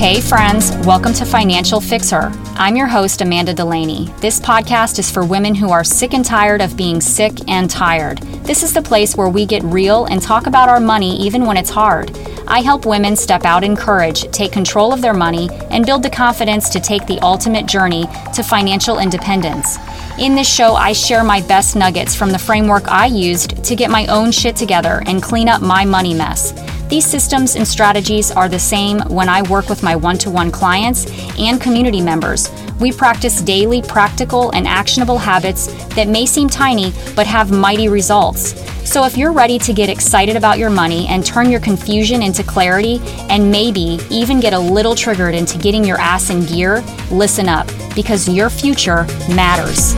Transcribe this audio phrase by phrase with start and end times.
[0.00, 2.32] Hey, friends, welcome to Financial Fixer.
[2.54, 4.06] I'm your host, Amanda Delaney.
[4.20, 8.16] This podcast is for women who are sick and tired of being sick and tired.
[8.42, 11.58] This is the place where we get real and talk about our money even when
[11.58, 12.16] it's hard.
[12.48, 16.08] I help women step out in courage, take control of their money, and build the
[16.08, 19.76] confidence to take the ultimate journey to financial independence.
[20.18, 23.90] In this show, I share my best nuggets from the framework I used to get
[23.90, 26.54] my own shit together and clean up my money mess.
[26.90, 30.50] These systems and strategies are the same when I work with my one to one
[30.50, 31.06] clients
[31.38, 32.50] and community members.
[32.80, 38.60] We practice daily, practical, and actionable habits that may seem tiny but have mighty results.
[38.84, 42.42] So, if you're ready to get excited about your money and turn your confusion into
[42.42, 46.82] clarity, and maybe even get a little triggered into getting your ass in gear,
[47.12, 49.94] listen up because your future matters.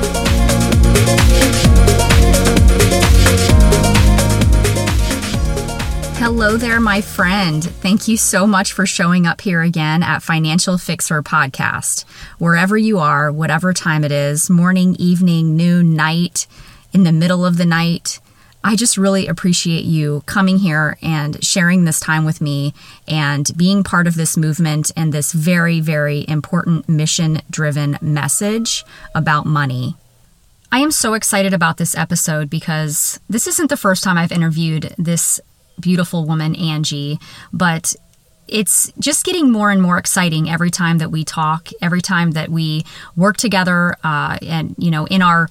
[6.22, 7.64] Hello there, my friend.
[7.64, 12.04] Thank you so much for showing up here again at Financial Fixer Podcast.
[12.38, 16.46] Wherever you are, whatever time it is morning, evening, noon, night,
[16.92, 18.20] in the middle of the night
[18.64, 22.74] I just really appreciate you coming here and sharing this time with me
[23.08, 28.84] and being part of this movement and this very, very important mission driven message
[29.16, 29.96] about money.
[30.70, 34.94] I am so excited about this episode because this isn't the first time I've interviewed
[34.96, 35.40] this
[35.80, 37.18] beautiful woman, Angie,
[37.52, 37.94] but
[38.48, 42.50] it's just getting more and more exciting every time that we talk, every time that
[42.50, 42.84] we
[43.16, 45.48] work together, uh, and you know, in our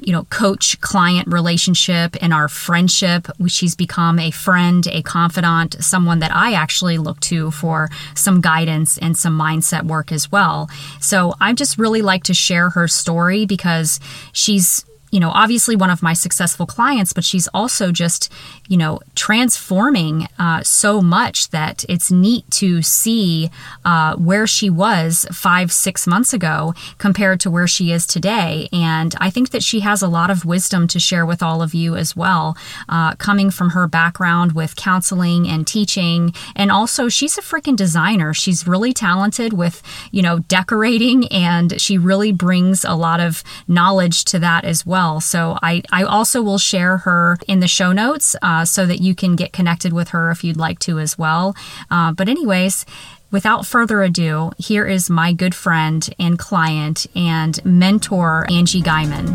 [0.00, 3.28] you know coach client relationship and our friendship.
[3.46, 8.98] She's become a friend a confidant someone that i actually look to for some guidance
[8.98, 10.68] and some mindset work as well.
[11.00, 14.00] So i just really like to share her story because
[14.32, 18.32] she's you know, obviously one of my successful clients, but she's also just,
[18.66, 23.50] you know, transforming uh, so much that it's neat to see
[23.84, 28.70] uh, where she was five, six months ago compared to where she is today.
[28.72, 31.74] And I think that she has a lot of wisdom to share with all of
[31.74, 32.56] you as well,
[32.88, 36.32] uh, coming from her background with counseling and teaching.
[36.56, 38.32] And also, she's a freaking designer.
[38.32, 44.24] She's really talented with, you know, decorating, and she really brings a lot of knowledge
[44.24, 45.20] to that as well well.
[45.20, 49.14] So I, I also will share her in the show notes uh, so that you
[49.14, 51.54] can get connected with her if you'd like to as well.
[51.90, 52.86] Uh, but, anyways,
[53.30, 59.26] without further ado, here is my good friend and client and mentor, Angie Guyman.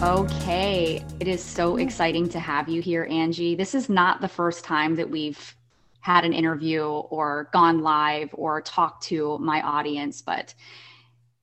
[0.00, 3.56] Okay, it is so exciting to have you here, Angie.
[3.56, 5.56] This is not the first time that we've
[6.00, 10.54] had an interview or gone live or talked to my audience, but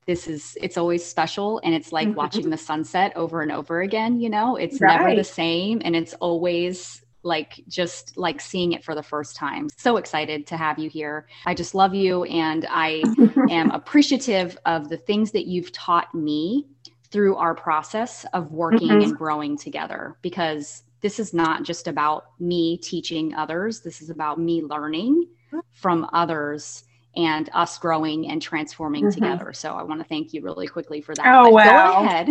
[0.06, 2.18] this is it's always special and it's like mm-hmm.
[2.18, 4.56] watching the sunset over and over again, you know?
[4.56, 5.00] It's right.
[5.00, 9.68] never the same and it's always like just like seeing it for the first time.
[9.78, 11.28] So excited to have you here.
[11.48, 13.04] I just love you and I
[13.50, 16.68] am appreciative of the things that you've taught me
[17.12, 19.02] through our process of working mm-hmm.
[19.02, 23.82] and growing together because this is not just about me teaching others.
[23.82, 25.28] This is about me learning
[25.72, 26.84] from others
[27.16, 29.22] and us growing and transforming mm-hmm.
[29.22, 29.54] together.
[29.54, 31.28] So I want to thank you really quickly for that.
[31.28, 32.00] Oh, but wow.
[32.00, 32.28] Go ahead.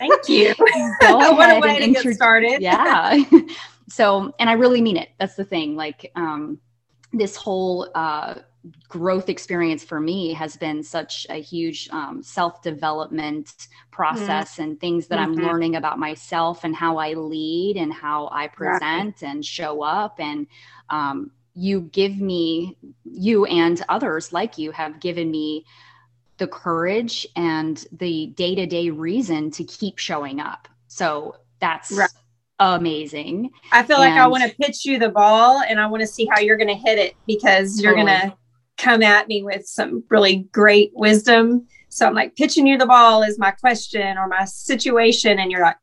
[0.00, 0.54] Thank you.
[1.00, 2.60] go ahead what a way to intro- get started.
[2.60, 3.16] yeah.
[3.88, 5.10] so, and I really mean it.
[5.20, 5.76] That's the thing.
[5.76, 6.58] Like, um,
[7.12, 8.40] this whole, uh,
[8.88, 14.62] growth experience for me has been such a huge um, self development process mm-hmm.
[14.62, 15.38] and things that mm-hmm.
[15.38, 20.18] I'm learning about myself and how I lead and how I present and show up.
[20.18, 20.46] And
[20.90, 25.64] um, you give me, you and others like you have given me
[26.38, 30.68] the courage and the day to day reason to keep showing up.
[30.88, 31.92] So that's.
[31.92, 32.10] Right
[32.58, 33.50] amazing.
[33.70, 36.06] I feel and like I want to pitch you the ball and I want to
[36.06, 38.34] see how you're going to hit it because you're going to
[38.76, 41.66] come at me with some really great wisdom.
[41.88, 45.62] So I'm like pitching you the ball is my question or my situation, and you're
[45.62, 45.76] like,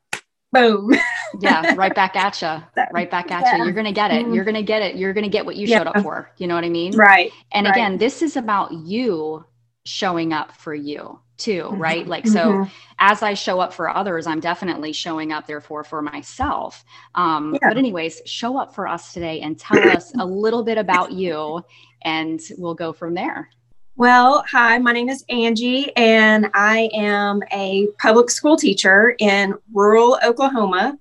[0.52, 0.92] boom.
[1.40, 2.62] yeah, right back at you.
[2.92, 3.56] Right back at yeah.
[3.56, 3.64] you.
[3.64, 4.24] You're gonna get it.
[4.24, 4.34] Mm-hmm.
[4.34, 4.96] You're gonna get it.
[4.96, 5.78] You're gonna get what you yeah.
[5.78, 6.30] showed up for.
[6.38, 6.96] You know what I mean?
[6.96, 7.32] Right.
[7.52, 7.74] And right.
[7.74, 9.44] again, this is about you
[9.84, 11.80] showing up for you too, mm-hmm.
[11.80, 12.06] right?
[12.06, 12.70] Like so mm-hmm.
[12.98, 16.84] as I show up for others, I'm definitely showing up therefore for myself.
[17.14, 17.68] Um, yeah.
[17.68, 21.62] but anyways, show up for us today and tell us a little bit about you
[22.02, 23.48] and we'll go from there.
[23.96, 30.18] Well, hi, my name is Angie, and I am a public school teacher in rural
[30.24, 30.98] Oklahoma.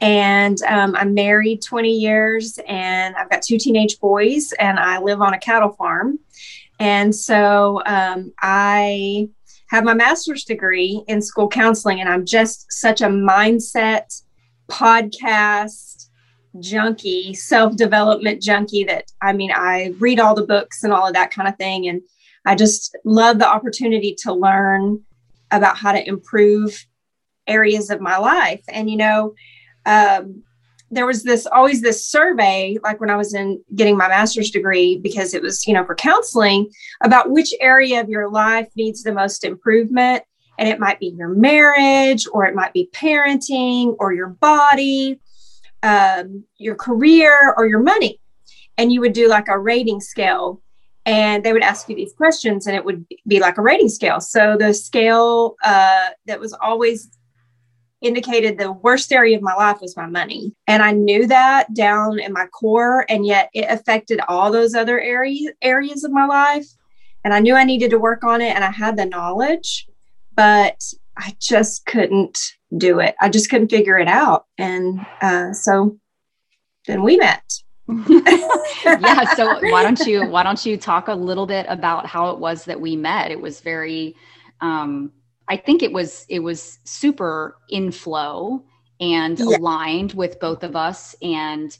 [0.00, 5.20] And um, I'm married 20 years, and I've got two teenage boys, and I live
[5.20, 6.18] on a cattle farm.
[6.80, 9.28] And so um, I
[9.72, 14.22] have my master's degree in school counseling, and I'm just such a mindset
[14.70, 16.08] podcast
[16.60, 21.14] junkie, self development junkie that I mean, I read all the books and all of
[21.14, 21.88] that kind of thing.
[21.88, 22.02] And
[22.44, 25.02] I just love the opportunity to learn
[25.50, 26.86] about how to improve
[27.46, 28.62] areas of my life.
[28.68, 29.32] And, you know,
[29.86, 30.42] um,
[30.92, 34.98] there was this always this survey, like when I was in getting my master's degree,
[34.98, 36.70] because it was, you know, for counseling
[37.02, 40.22] about which area of your life needs the most improvement.
[40.58, 45.18] And it might be your marriage, or it might be parenting, or your body,
[45.82, 48.20] um, your career, or your money.
[48.76, 50.60] And you would do like a rating scale
[51.04, 54.20] and they would ask you these questions and it would be like a rating scale
[54.20, 57.10] so the scale uh, that was always
[58.02, 60.54] indicated the worst area of my life was my money.
[60.66, 65.00] And i knew that down in my core and yet it affected all those other
[65.00, 66.66] areas areas of my life.
[67.24, 69.86] And i knew i needed to work on it and i had the knowledge
[70.34, 70.82] but
[71.16, 72.38] i just couldn't
[72.76, 73.14] do it.
[73.20, 74.46] I just couldn't figure it out.
[74.58, 75.98] And uh, so
[76.86, 77.42] then we met.
[78.84, 82.38] Yeah so why don't you why don't you talk a little bit about how it
[82.38, 83.30] was that we met?
[83.30, 84.16] It was very
[84.60, 85.12] um
[85.52, 88.64] i think it was it was super in flow
[89.02, 89.56] and yeah.
[89.56, 91.14] aligned with both of us.
[91.20, 91.76] And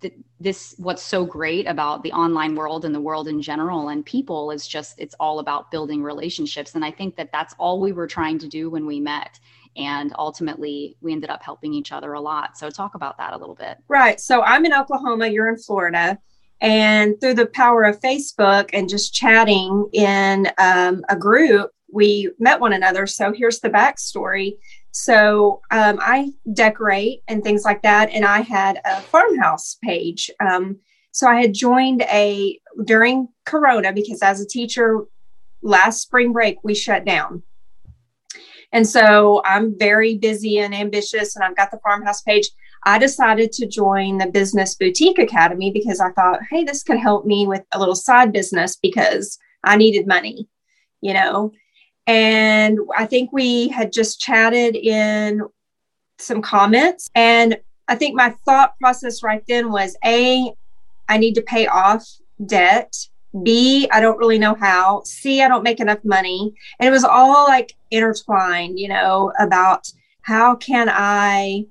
[0.00, 4.04] th- this what's so great about the online world and the world in general and
[4.04, 6.74] people is just it's all about building relationships.
[6.74, 9.38] And i think that that's all we were trying to do when we met.
[9.76, 12.58] And ultimately we ended up helping each other a lot.
[12.58, 13.78] So talk about that a little bit.
[13.88, 14.18] Right.
[14.18, 16.18] So i'm in oklahoma you're in florida
[16.62, 22.58] and through the power of facebook and just chatting in um, a group we met
[22.58, 23.06] one another.
[23.06, 24.54] So here's the backstory.
[24.90, 30.30] So um, i decorate and things like that and i had a farmhouse page.
[30.40, 30.78] Um,
[31.12, 35.00] so i had joined a during corona because as a teacher
[35.62, 37.42] last spring break we shut down.
[38.74, 42.48] And so I'm very busy and ambitious, and I've got the farmhouse page.
[42.84, 47.24] I decided to join the Business Boutique Academy because I thought, hey, this could help
[47.24, 50.48] me with a little side business because I needed money,
[51.00, 51.52] you know.
[52.06, 55.42] And I think we had just chatted in
[56.18, 57.08] some comments.
[57.14, 60.52] And I think my thought process right then was A,
[61.08, 62.04] I need to pay off
[62.44, 62.94] debt
[63.42, 65.02] B, I don't really know how.
[65.04, 66.54] C, I don't make enough money.
[66.78, 69.90] And it was all like intertwined, you know, about
[70.20, 71.66] how can I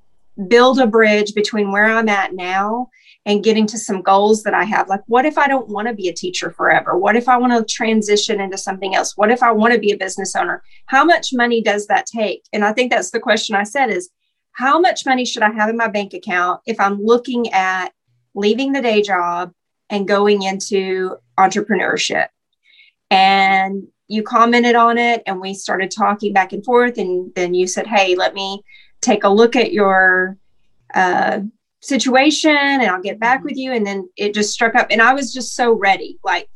[0.47, 2.89] build a bridge between where I'm at now
[3.25, 4.89] and getting to some goals that I have.
[4.89, 6.97] Like, what if I don't want to be a teacher forever?
[6.97, 9.15] What if I want to transition into something else?
[9.15, 10.63] What if I want to be a business owner?
[10.87, 12.43] How much money does that take?
[12.51, 14.09] And I think that's the question I said is
[14.53, 17.89] how much money should I have in my bank account if I'm looking at
[18.33, 19.51] leaving the day job
[19.89, 22.27] and going into entrepreneurship.
[23.09, 26.97] And you commented on it, and we started talking back and forth.
[26.97, 28.61] And then you said, Hey, let me
[29.01, 30.37] take a look at your
[30.93, 31.39] uh,
[31.81, 33.71] situation and I'll get back with you.
[33.71, 34.87] And then it just struck up.
[34.89, 36.19] And I was just so ready.
[36.23, 36.47] Like,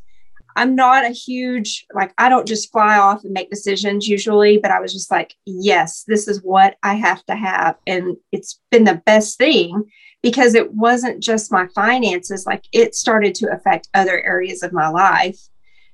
[0.57, 4.71] I'm not a huge, like, I don't just fly off and make decisions usually, but
[4.71, 7.75] I was just like, yes, this is what I have to have.
[7.85, 9.83] And it's been the best thing
[10.21, 14.87] because it wasn't just my finances, like it started to affect other areas of my
[14.87, 15.39] life.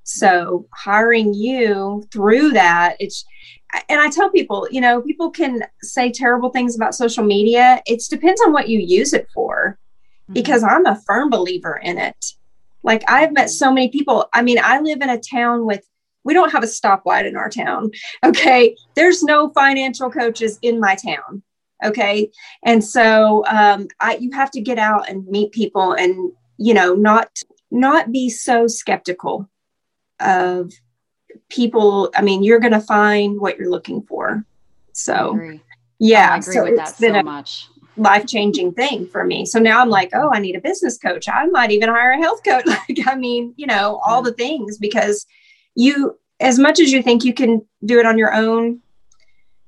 [0.04, 3.26] So hiring you through that, it's
[3.90, 7.82] and I tell people, you know, people can say terrible things about social media.
[7.86, 9.78] It depends on what you use it for,
[10.24, 10.34] mm-hmm.
[10.34, 12.34] because I'm a firm believer in it.
[12.84, 14.28] Like I've met so many people.
[14.34, 15.86] I mean, I live in a town with
[16.24, 17.92] we don't have a stoplight in our town.
[18.24, 18.76] Okay.
[18.96, 21.44] There's no financial coaches in my town
[21.84, 22.30] okay
[22.64, 26.94] and so um, I, you have to get out and meet people and you know
[26.94, 27.30] not
[27.72, 29.50] not be so skeptical
[30.20, 30.72] of
[31.52, 34.44] people i mean you're going to find what you're looking for.
[34.94, 35.40] So
[36.00, 37.68] yeah so it's been so a much.
[37.98, 39.46] life-changing thing for me.
[39.46, 41.28] So now i'm like oh i need a business coach.
[41.30, 42.66] I might even hire a health coach.
[42.66, 45.26] Like i mean you know all the things because
[45.76, 48.82] you as much as you think you can do it on your own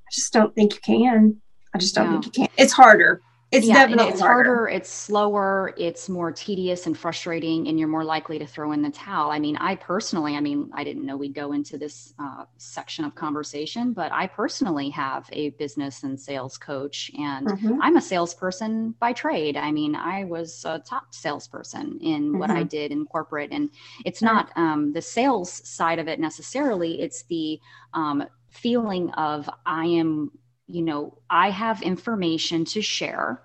[0.07, 1.41] i just don't think you can.
[1.73, 2.47] I just don't think you can.
[2.57, 3.21] It's harder.
[3.53, 4.55] It's yeah, definitely it's harder.
[4.55, 4.67] harder.
[4.69, 5.75] It's slower.
[5.77, 9.29] It's more tedious and frustrating, and you're more likely to throw in the towel.
[9.29, 13.05] I mean, I personally, I mean, I didn't know we'd go into this uh, section
[13.05, 17.79] of conversation, but I personally have a business and sales coach, and mm-hmm.
[17.81, 19.55] I'm a salesperson by trade.
[19.55, 22.39] I mean, I was a top salesperson in mm-hmm.
[22.39, 22.69] what I mm-hmm.
[22.69, 23.69] did in corporate, and
[24.03, 27.01] it's not um, the sales side of it necessarily.
[27.01, 27.59] It's the
[27.93, 30.31] um, feeling of I am
[30.73, 33.43] you know, I have information to share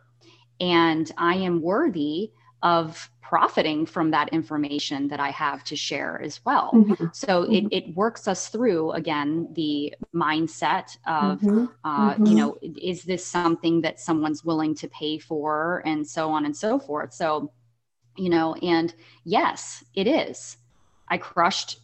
[0.61, 2.33] and I am worthy
[2.63, 6.71] of profiting from that information that I have to share as well.
[6.73, 7.07] Mm-hmm.
[7.13, 7.53] So mm-hmm.
[7.53, 11.67] It, it works us through again the mindset of, mm-hmm.
[11.85, 12.37] Uh, you mm-hmm.
[12.37, 16.79] know, is this something that someone's willing to pay for, and so on and so
[16.79, 17.13] forth.
[17.13, 17.53] So,
[18.17, 18.95] you know, and
[19.25, 20.57] yes, it is.
[21.09, 21.81] I crushed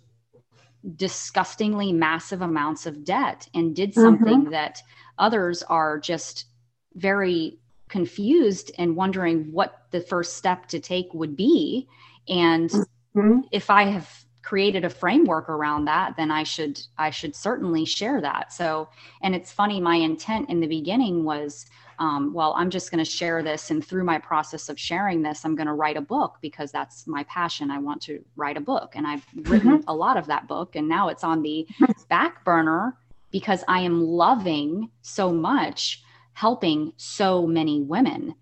[0.97, 4.51] disgustingly massive amounts of debt and did something mm-hmm.
[4.51, 4.83] that
[5.19, 6.47] others are just
[6.95, 11.89] very confused and wondering what the first step to take would be
[12.29, 13.41] and mm-hmm.
[13.53, 18.21] if i have created a framework around that then i should i should certainly share
[18.21, 18.53] that.
[18.53, 18.89] So
[19.23, 21.67] and it's funny my intent in the beginning was
[21.99, 25.45] um, well i'm just going to share this and through my process of sharing this
[25.45, 27.71] i'm going to write a book because that's my passion.
[27.71, 29.89] I want to write a book and i've written mm-hmm.
[29.89, 31.67] a lot of that book and now it's on the
[32.09, 32.97] back burner
[33.31, 36.03] because i am loving so much
[36.35, 38.35] helping so many women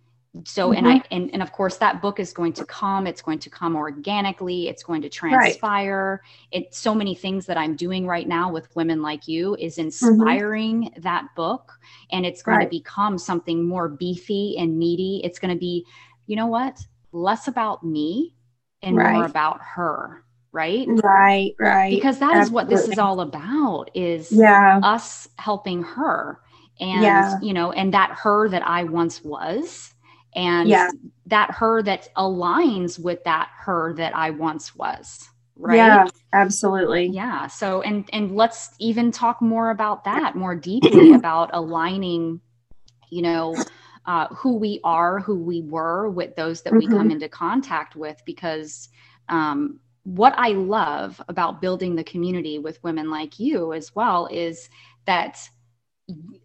[0.45, 0.79] so mm-hmm.
[0.79, 3.51] and i and, and of course that book is going to come it's going to
[3.51, 6.23] come organically it's going to transpire
[6.53, 6.63] right.
[6.63, 9.87] it so many things that i'm doing right now with women like you is mm-hmm.
[9.87, 11.01] inspiring mm-hmm.
[11.03, 11.73] that book
[12.11, 12.65] and it's going right.
[12.65, 15.85] to become something more beefy and meaty it's going to be
[16.27, 16.79] you know what
[17.13, 18.35] less about me
[18.81, 19.13] and right.
[19.13, 22.43] more about her right right right because that Absolutely.
[22.43, 26.41] is what this is all about is yeah us helping her
[26.81, 27.39] and yeah.
[27.43, 29.92] you know and that her that i once was
[30.35, 30.91] and yeah.
[31.27, 37.47] that her that aligns with that her that i once was right yeah absolutely yeah
[37.47, 42.41] so and and let's even talk more about that more deeply about aligning
[43.11, 43.55] you know
[44.05, 46.79] uh, who we are who we were with those that mm-hmm.
[46.79, 47.13] we come mm-hmm.
[47.13, 48.89] into contact with because
[49.29, 54.69] um, what i love about building the community with women like you as well is
[55.05, 55.49] that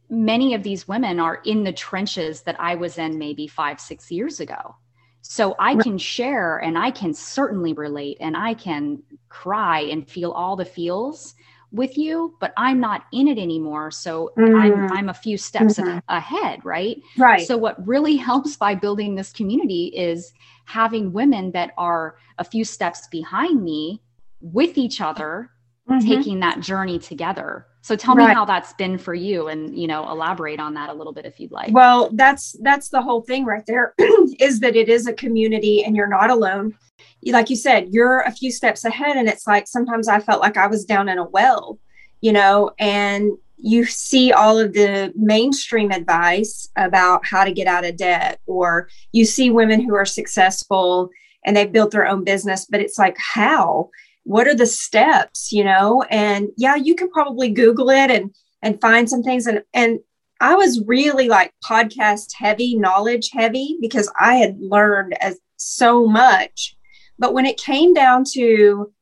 [0.10, 4.12] many of these women are in the trenches that I was in maybe five, six
[4.12, 4.76] years ago.
[5.22, 10.32] So I can share and I can certainly relate and I can cry and feel
[10.32, 11.36] all the feels
[11.72, 13.92] with you, but I'm not in it anymore.
[13.92, 14.58] So mm.
[14.58, 16.00] I'm, I'm a few steps mm-hmm.
[16.08, 17.02] ahead, right?
[17.18, 17.46] Right.
[17.46, 20.32] So what really helps by building this community is
[20.66, 24.02] having women that are a few steps behind me
[24.40, 25.52] with each other,
[25.90, 26.08] mm-hmm.
[26.08, 28.28] taking that journey together so tell right.
[28.28, 31.24] me how that's been for you and, you know, elaborate on that a little bit
[31.24, 31.74] if you'd like.
[31.74, 33.94] Well, that's that's the whole thing right there
[34.42, 36.76] is that it is a community and you're not alone.
[37.24, 40.58] Like you said, you're a few steps ahead and it's like sometimes I felt like
[40.58, 41.80] I was down in a well,
[42.20, 47.86] you know, and you see all of the mainstream advice about how to get out
[47.86, 51.10] of debt or you see women who are successful
[51.46, 53.90] and they've built their own business but it's like how
[54.28, 56.04] what are the steps you know?
[56.10, 59.48] And yeah you can probably google it and and find some things.
[59.48, 60.00] And and
[60.40, 66.76] i was really like podcast heavy knowledge heavy because i had learned as so much.
[67.18, 68.94] But when it came down to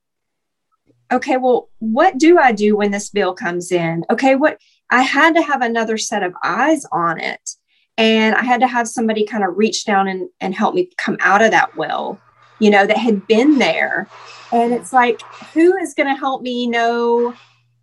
[1.11, 4.05] okay well what do i do when this bill comes in?
[4.09, 4.59] Okay what
[4.91, 7.49] i had to have another set of eyes on it.
[7.97, 11.17] And i had to have somebody kind of reach down and, and help me come
[11.19, 12.21] out of that well
[12.59, 14.07] you know, that had been there.
[14.55, 15.21] And it's like,
[15.53, 17.33] who is going to help me know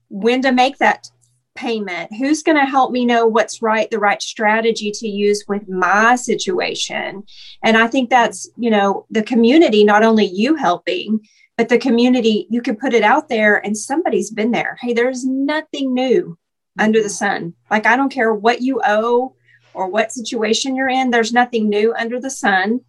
[0.08, 1.06] when to make that
[1.54, 2.10] payment?
[2.14, 6.16] Who's going to help me know what's right, the right strategy to use with my
[6.16, 7.24] situation?
[7.62, 11.20] And I think that's, you know, the community, not only you helping,
[11.58, 14.78] but the community, you can put it out there and somebody's been there.
[14.80, 16.38] Hey, there's nothing new
[16.78, 17.52] under the sun.
[17.70, 19.36] Like, I don't care what you owe
[19.74, 22.80] or what situation you're in, there's nothing new under the sun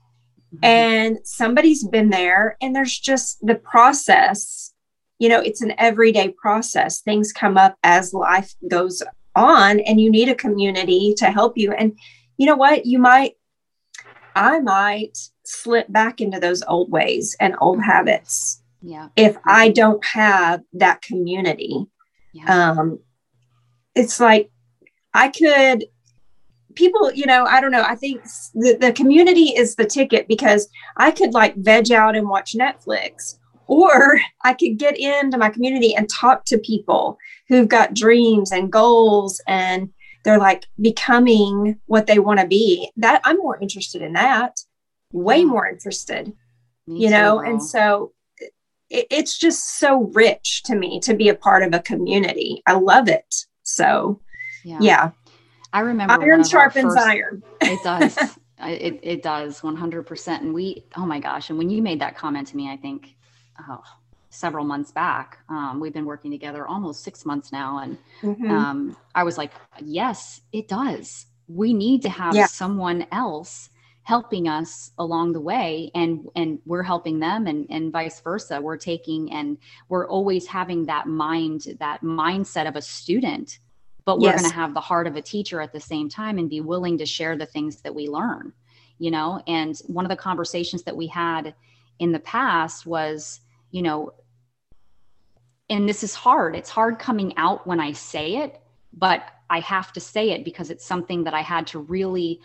[0.53, 0.65] mm-hmm.
[0.65, 4.73] and somebody's been there and there's just the process
[5.19, 9.01] you know it's an everyday process things come up as life goes
[9.35, 11.97] on and you need a community to help you and
[12.37, 13.33] you know what you might
[14.35, 17.89] i might slip back into those old ways and old mm-hmm.
[17.89, 21.85] habits yeah if i don't have that community
[22.33, 22.71] yeah.
[22.71, 22.99] um
[23.95, 24.51] it's like
[25.13, 25.85] i could
[26.75, 27.83] people, you know, I don't know.
[27.83, 32.27] I think the, the community is the ticket because I could like veg out and
[32.27, 33.37] watch Netflix,
[33.67, 38.71] or I could get into my community and talk to people who've got dreams and
[38.71, 39.89] goals and
[40.23, 42.89] they're like becoming what they want to be.
[42.97, 44.59] That I'm more interested in that,
[45.11, 46.33] way more interested,
[46.87, 48.13] me you know, and so
[48.89, 52.61] it, it's just so rich to me to be a part of a community.
[52.65, 53.35] I love it.
[53.63, 54.21] So,
[54.63, 54.77] yeah.
[54.79, 55.11] yeah.
[55.73, 57.43] I remember iron sharpens first, iron.
[57.61, 58.17] it does.
[58.59, 60.27] it, it does 100%.
[60.39, 61.49] And we, oh my gosh.
[61.49, 63.15] And when you made that comment to me, I think,
[63.67, 63.83] oh,
[64.29, 67.79] several months back, um, we've been working together almost six months now.
[67.79, 68.51] And mm-hmm.
[68.51, 69.51] um, I was like,
[69.81, 71.25] yes, it does.
[71.47, 72.45] We need to have yeah.
[72.45, 73.69] someone else
[74.03, 78.75] helping us along the way and and we're helping them and and vice versa we're
[78.75, 83.59] taking and we're always having that mind that mindset of a student
[84.05, 84.41] but we're yes.
[84.41, 86.97] going to have the heart of a teacher at the same time and be willing
[86.97, 88.53] to share the things that we learn
[88.99, 91.53] you know and one of the conversations that we had
[91.99, 93.41] in the past was
[93.71, 94.11] you know
[95.69, 98.61] and this is hard it's hard coming out when i say it
[98.93, 102.39] but i have to say it because it's something that i had to really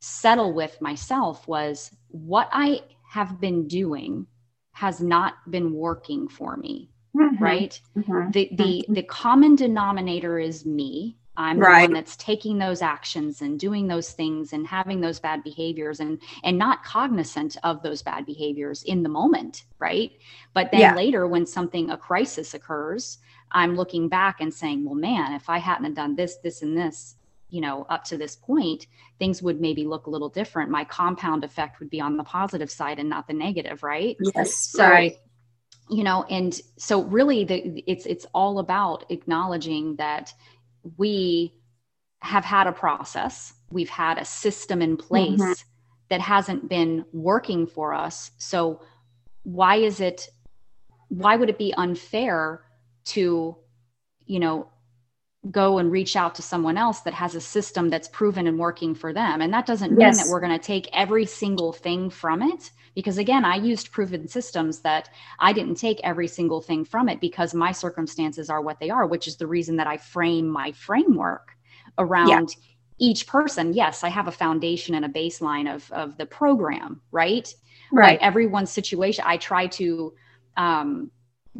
[0.00, 4.26] settle with myself was what I have been doing
[4.72, 6.90] has not been working for me.
[7.16, 7.42] Mm-hmm.
[7.42, 7.80] Right.
[7.96, 8.30] Mm-hmm.
[8.30, 8.92] The the mm-hmm.
[8.94, 11.16] the common denominator is me.
[11.38, 11.82] I'm right.
[11.82, 16.00] the one that's taking those actions and doing those things and having those bad behaviors
[16.00, 20.12] and and not cognizant of those bad behaviors in the moment, right?
[20.54, 20.94] But then yeah.
[20.94, 23.18] later when something a crisis occurs,
[23.52, 27.16] I'm looking back and saying, well, man, if I hadn't done this, this, and this,
[27.50, 28.86] you know up to this point
[29.18, 32.70] things would maybe look a little different my compound effect would be on the positive
[32.70, 35.18] side and not the negative right yes so right.
[35.88, 40.32] You know and so really the it's it's all about acknowledging that
[40.96, 41.54] we
[42.20, 45.52] have had a process we've had a system in place mm-hmm.
[46.08, 48.80] that hasn't been working for us so
[49.44, 50.28] why is it
[51.08, 52.62] why would it be unfair
[53.04, 53.56] to
[54.26, 54.68] you know
[55.50, 58.94] go and reach out to someone else that has a system that's proven and working
[58.94, 59.40] for them.
[59.40, 60.22] And that doesn't mean yes.
[60.22, 62.70] that we're going to take every single thing from it.
[62.94, 67.20] Because again, I used proven systems that I didn't take every single thing from it
[67.20, 70.72] because my circumstances are what they are, which is the reason that I frame my
[70.72, 71.50] framework
[71.98, 72.64] around yeah.
[72.98, 73.74] each person.
[73.74, 77.52] Yes, I have a foundation and a baseline of, of the program, right?
[77.92, 78.18] Right.
[78.18, 80.14] But everyone's situation, I try to
[80.56, 81.10] um,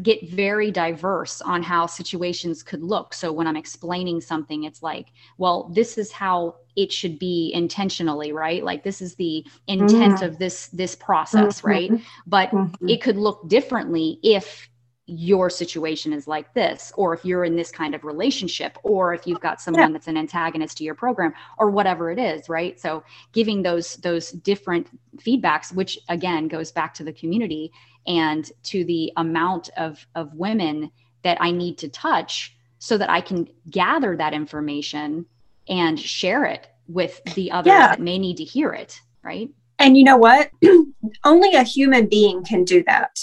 [0.03, 3.15] get very diverse on how situations could look.
[3.15, 8.33] So when I'm explaining something, it's like, well, this is how it should be intentionally,
[8.33, 8.63] right?
[8.63, 10.25] Like this is the intent mm-hmm.
[10.25, 11.69] of this this process, mm-hmm.
[11.69, 11.91] right?
[12.27, 12.89] But mm-hmm.
[12.89, 14.69] it could look differently if
[15.07, 19.25] your situation is like this or if you're in this kind of relationship or if
[19.25, 19.93] you've got someone yeah.
[19.93, 24.33] that's an antagonist to your program or whatever it is right so giving those those
[24.33, 27.71] different feedbacks which again goes back to the community
[28.07, 30.91] and to the amount of of women
[31.23, 35.27] that I need to touch so that I can gather that information
[35.69, 37.89] and share it with the others yeah.
[37.89, 40.51] that may need to hear it right and you know what
[41.25, 43.19] only a human being can do that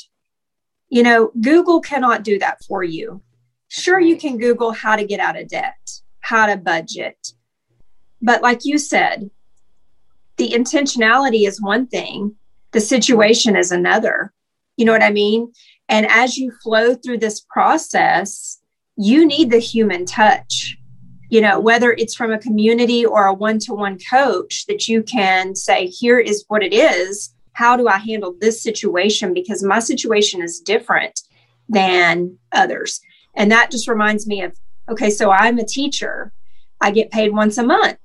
[0.94, 3.20] you know, Google cannot do that for you.
[3.68, 7.34] Sure, you can Google how to get out of debt, how to budget.
[8.22, 9.32] But like you said,
[10.38, 12.36] the intentionality is one thing,
[12.74, 14.32] the situation is another.
[14.78, 15.52] You know what I mean?
[15.90, 18.60] And as you flow through this process,
[18.96, 20.78] you need the human touch.
[21.30, 25.02] You know, whether it's from a community or a one to one coach that you
[25.04, 29.34] can say, here is what it is how do I handle this situation?
[29.34, 31.22] Because my situation is different
[31.70, 33.00] than others.
[33.36, 34.58] And that just reminds me of
[34.90, 36.34] okay, so I'm a teacher,
[36.82, 37.98] I get paid once a month.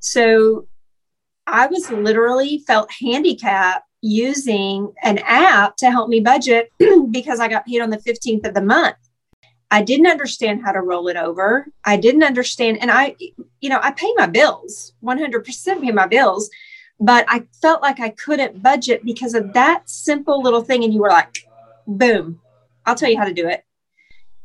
[0.00, 0.68] So
[1.46, 6.72] I was literally felt handicapped using an app to help me budget
[7.10, 8.96] because I got paid on the 15th of the month.
[9.70, 11.66] I didn't understand how to roll it over.
[11.84, 12.78] I didn't understand.
[12.80, 13.16] And I,
[13.60, 16.48] you know, I pay my bills, 100% pay my bills
[17.00, 20.84] but I felt like I couldn't budget because of that simple little thing.
[20.84, 21.46] And you were like,
[21.86, 22.40] boom,
[22.86, 23.64] I'll tell you how to do it,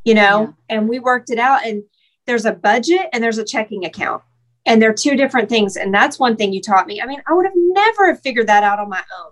[0.04, 0.42] you know?
[0.70, 0.78] Yeah.
[0.78, 1.66] And we worked it out.
[1.66, 1.84] And
[2.26, 4.22] there's a budget and there's a checking account.
[4.66, 5.76] And they're two different things.
[5.76, 7.02] And that's one thing you taught me.
[7.02, 9.32] I mean, I would have never figured that out on my own.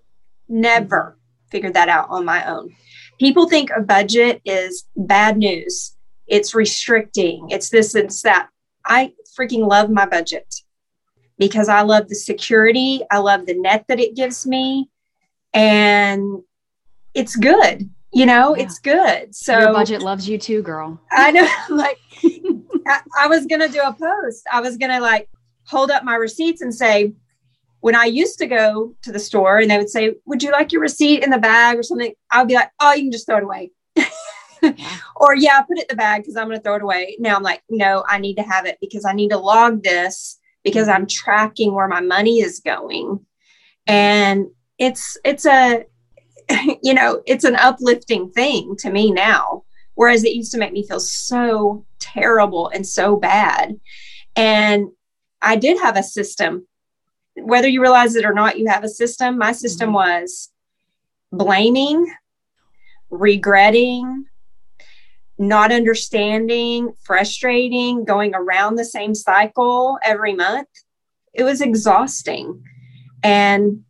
[0.51, 1.17] Never
[1.49, 2.75] figured that out on my own.
[3.19, 5.95] People think a budget is bad news.
[6.27, 7.49] It's restricting.
[7.49, 8.49] It's this, it's that.
[8.85, 10.53] I freaking love my budget
[11.37, 13.01] because I love the security.
[13.09, 14.89] I love the net that it gives me.
[15.53, 16.41] And
[17.13, 17.89] it's good.
[18.13, 18.63] You know, yeah.
[18.63, 19.33] it's good.
[19.33, 20.99] So your budget loves you too, girl.
[21.11, 21.47] I know.
[21.69, 21.97] Like
[22.85, 24.43] I, I was gonna do a post.
[24.51, 25.29] I was gonna like
[25.65, 27.13] hold up my receipts and say,
[27.81, 30.71] when I used to go to the store and they would say, Would you like
[30.71, 32.13] your receipt in the bag or something?
[32.31, 33.71] I would be like, Oh, you can just throw it away.
[35.15, 37.17] or yeah, put it in the bag because I'm going to throw it away.
[37.19, 40.39] Now I'm like, no, I need to have it because I need to log this
[40.63, 43.25] because I'm tracking where my money is going.
[43.87, 45.85] And it's it's a
[46.83, 49.63] you know, it's an uplifting thing to me now.
[49.95, 53.79] Whereas it used to make me feel so terrible and so bad.
[54.35, 54.89] And
[55.41, 56.67] I did have a system.
[57.35, 59.37] Whether you realize it or not, you have a system.
[59.37, 60.21] My system mm-hmm.
[60.21, 60.51] was
[61.31, 62.13] blaming,
[63.09, 64.25] regretting,
[65.37, 70.67] not understanding, frustrating, going around the same cycle every month.
[71.33, 72.63] It was exhausting.
[73.23, 73.83] And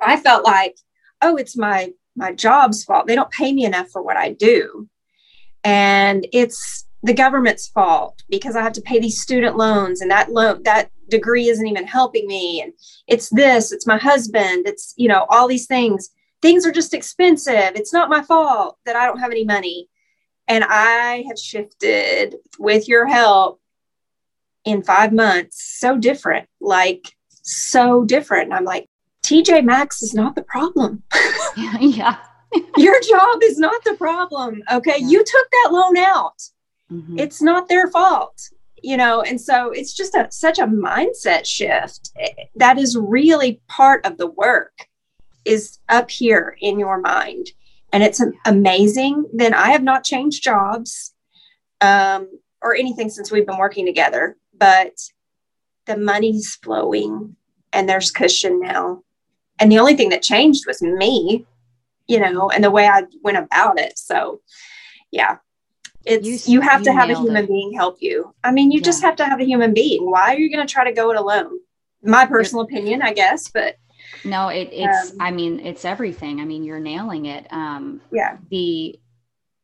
[0.00, 0.76] I felt like,
[1.22, 3.06] oh, it's my my job's fault.
[3.06, 4.88] They don't pay me enough for what I do.
[5.62, 10.32] And it's the government's fault because I have to pay these student loans and that
[10.32, 12.72] loan that degree isn't even helping me and
[13.06, 16.10] it's this, it's my husband, it's you know, all these things.
[16.40, 17.72] Things are just expensive.
[17.74, 19.88] It's not my fault that I don't have any money.
[20.46, 23.60] And I have shifted with your help
[24.64, 28.44] in 5 months so different, like so different.
[28.44, 28.88] And I'm like,
[29.24, 31.02] TJ Maxx is not the problem.
[31.80, 32.16] yeah.
[32.76, 34.62] Your job is not the problem.
[34.72, 34.96] Okay.
[34.98, 35.06] Yeah.
[35.06, 36.40] You took that loan out.
[36.90, 37.18] Mm-hmm.
[37.18, 38.50] It's not their fault.
[38.82, 42.10] You know, and so it's just a such a mindset shift
[42.56, 44.72] that is really part of the work
[45.44, 47.48] is up here in your mind.
[47.92, 49.24] And it's amazing.
[49.32, 51.14] Then I have not changed jobs
[51.80, 52.28] um,
[52.60, 54.92] or anything since we've been working together, but
[55.86, 57.34] the money's flowing
[57.72, 59.02] and there's cushion now
[59.58, 61.46] and the only thing that changed was me
[62.06, 64.40] you know and the way i went about it so
[65.10, 65.36] yeah
[66.04, 67.48] it's you, you have you to have a human it.
[67.48, 68.34] being help you.
[68.44, 68.84] I mean you yeah.
[68.84, 70.10] just have to have a human being.
[70.10, 71.58] Why are you going to try to go it alone?
[72.02, 73.74] My personal opinion i guess but
[74.24, 76.40] no it, it's um, i mean it's everything.
[76.40, 77.46] I mean you're nailing it.
[77.50, 78.38] Um yeah.
[78.50, 78.98] the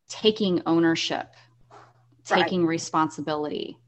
[0.08, 1.28] taking ownership
[2.24, 2.70] taking right.
[2.70, 3.78] responsibility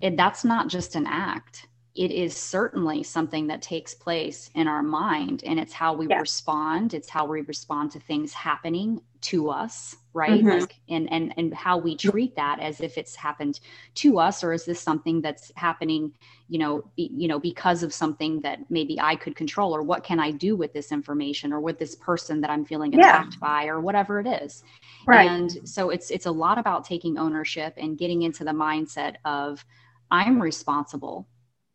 [0.00, 1.68] it, that's not just an act
[2.00, 6.18] it is certainly something that takes place in our mind and it's how we yeah.
[6.18, 10.60] respond it's how we respond to things happening to us right mm-hmm.
[10.60, 13.60] like and and and how we treat that as if it's happened
[13.94, 16.10] to us or is this something that's happening
[16.48, 20.02] you know be, you know because of something that maybe i could control or what
[20.02, 23.46] can i do with this information or with this person that i'm feeling attacked yeah.
[23.46, 24.64] by or whatever it is
[25.06, 25.28] right.
[25.28, 29.62] and so it's it's a lot about taking ownership and getting into the mindset of
[30.10, 31.28] i'm responsible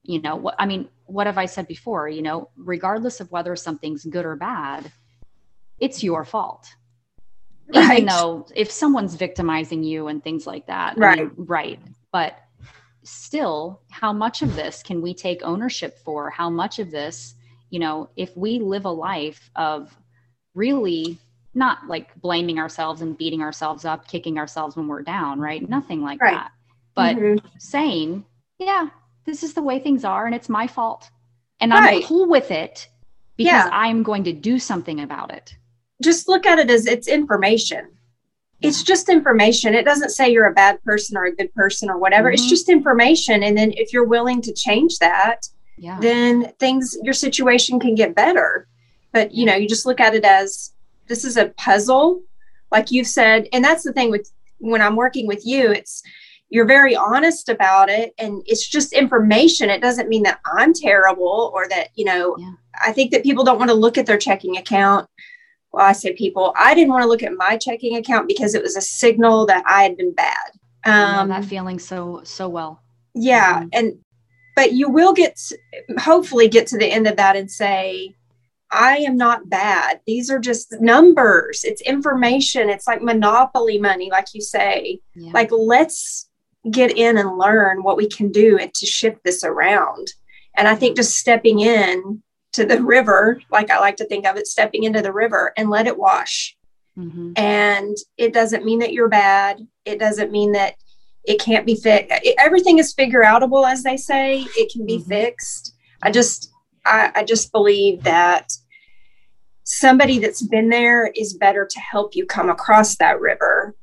[0.08, 3.56] you know what i mean what have i said before you know regardless of whether
[3.56, 4.91] something's good or bad
[5.80, 6.68] it's your fault
[7.74, 8.00] right.
[8.00, 11.80] even though if someone's victimizing you and things like that right I mean, right
[12.12, 12.39] but
[13.04, 17.36] still how much of this can we take ownership for how much of this
[17.70, 19.96] you know if we live a life of
[20.54, 21.18] really
[21.54, 26.02] not like blaming ourselves and beating ourselves up kicking ourselves when we're down right nothing
[26.02, 26.34] like right.
[26.34, 26.52] that
[26.96, 27.46] but mm-hmm.
[27.60, 28.26] saying
[28.60, 28.89] yeah
[29.26, 31.10] this is the way things are and it's my fault.
[31.60, 32.02] And right.
[32.02, 32.88] I'm cool with it
[33.38, 33.70] because yeah.
[33.72, 35.56] I'm going to do something about it.
[36.02, 37.88] Just look at it as it's information.
[38.62, 39.74] It's just information.
[39.74, 42.30] It doesn't say you're a bad person or a good person or whatever.
[42.30, 42.36] Mm-hmm.
[42.36, 43.44] It's just information.
[43.44, 46.00] And then if you're willing to change that, yeah.
[46.00, 48.68] then things, your situation can get better.
[49.12, 50.74] But, you know, you just look at it as
[51.08, 52.24] this is a puzzle,
[52.72, 53.48] like you've said.
[53.54, 56.02] And that's the thing with when I'm working with you, it's,
[56.50, 61.52] you're very honest about it and it's just information it doesn't mean that i'm terrible
[61.54, 62.52] or that you know yeah.
[62.84, 65.08] i think that people don't want to look at their checking account
[65.72, 68.62] well i say people i didn't want to look at my checking account because it
[68.62, 70.52] was a signal that i had been bad
[70.86, 72.82] um that feeling so so well
[73.14, 73.70] yeah mm-hmm.
[73.74, 73.98] and
[74.56, 75.40] but you will get
[75.98, 78.16] hopefully get to the end of that and say
[78.72, 80.02] I am not bad.
[80.06, 81.64] These are just numbers.
[81.64, 82.70] It's information.
[82.70, 85.00] It's like monopoly money, like you say.
[85.14, 85.32] Yeah.
[85.34, 86.28] Like, let's
[86.71, 90.08] get in and learn what we can do and to shift this around.
[90.56, 92.23] And I think just stepping in
[92.54, 95.69] to the river, like I like to think of it, stepping into the river and
[95.69, 96.56] let it wash.
[96.97, 97.34] Mm-hmm.
[97.36, 99.67] And it doesn't mean that you're bad.
[99.84, 100.75] It doesn't mean that
[101.25, 102.13] it can't be fixed.
[102.39, 104.45] Everything is figure outable, as they say.
[104.56, 105.10] It can be mm-hmm.
[105.10, 105.75] fixed.
[106.01, 106.51] I just,
[106.86, 108.54] I, I just believe that
[109.63, 113.75] somebody that's been there is better to help you come across that river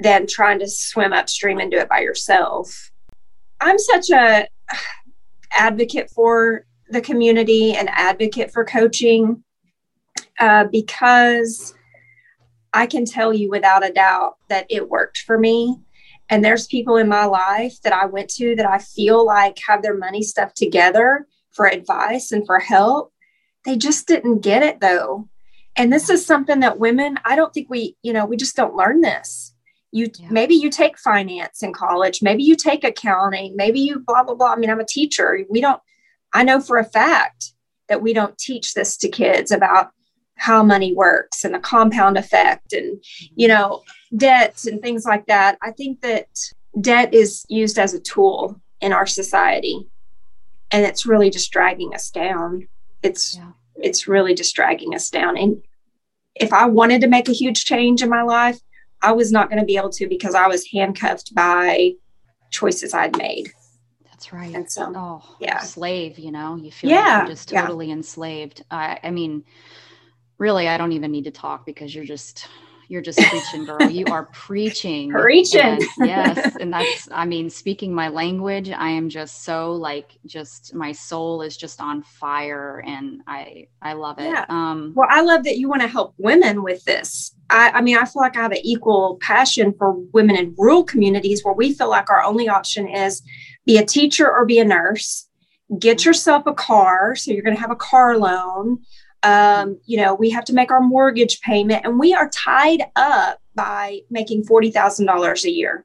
[0.00, 2.90] than trying to swim upstream and do it by yourself.
[3.60, 4.48] I'm such a
[5.52, 9.42] advocate for the community and advocate for coaching
[10.38, 11.74] uh, because
[12.72, 15.80] I can tell you without a doubt that it worked for me.
[16.28, 19.82] And there's people in my life that I went to that I feel like have
[19.82, 23.12] their money stuff together for advice and for help.
[23.64, 25.28] They just didn't get it though.
[25.76, 28.76] And this is something that women, I don't think we, you know, we just don't
[28.76, 29.54] learn this
[29.92, 30.28] you yeah.
[30.30, 34.52] maybe you take finance in college maybe you take accounting maybe you blah blah blah.
[34.52, 35.40] I mean i'm a teacher.
[35.48, 35.80] We don't
[36.32, 37.52] i know for a fact
[37.88, 39.90] that we don't teach this to kids about
[40.36, 43.34] how money works and the compound effect and mm-hmm.
[43.36, 43.82] you know
[44.16, 45.58] debts and things like that.
[45.62, 46.28] I think that
[46.80, 49.88] debt is used as a tool in our society
[50.70, 52.68] and it's really just dragging us down.
[53.02, 53.52] It's yeah.
[53.76, 55.36] it's really just dragging us down.
[55.36, 55.62] And
[56.38, 58.60] if i wanted to make a huge change in my life
[59.06, 61.92] I was not going to be able to because I was handcuffed by
[62.50, 63.52] choices I'd made.
[64.04, 64.52] That's right.
[64.52, 66.18] And so, oh, yeah, slave.
[66.18, 67.92] You know, you feel yeah, like you're just totally yeah.
[67.92, 68.64] enslaved.
[68.68, 69.44] I, I mean,
[70.38, 72.48] really, I don't even need to talk because you're just
[72.88, 73.90] you're just preaching, girl.
[73.90, 75.10] You are preaching.
[75.10, 75.60] Preaching.
[75.60, 76.56] And yes.
[76.60, 81.42] And that's, I mean, speaking my language, I am just so like, just my soul
[81.42, 84.30] is just on fire and I, I love it.
[84.30, 84.44] Yeah.
[84.48, 87.34] Um, well, I love that you want to help women with this.
[87.50, 90.84] I, I mean, I feel like I have an equal passion for women in rural
[90.84, 93.22] communities where we feel like our only option is
[93.64, 95.28] be a teacher or be a nurse.
[95.78, 97.16] Get yourself a car.
[97.16, 98.78] So you're going to have a car loan
[99.26, 103.40] um, you know, we have to make our mortgage payment and we are tied up
[103.56, 105.84] by making $40,000 a year.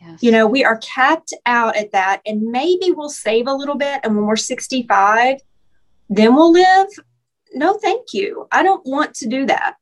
[0.00, 0.22] Yes.
[0.22, 4.00] You know, we are capped out at that and maybe we'll save a little bit.
[4.04, 5.38] And when we're 65,
[6.08, 6.86] then we'll live.
[7.54, 8.46] No, thank you.
[8.52, 9.78] I don't want to do that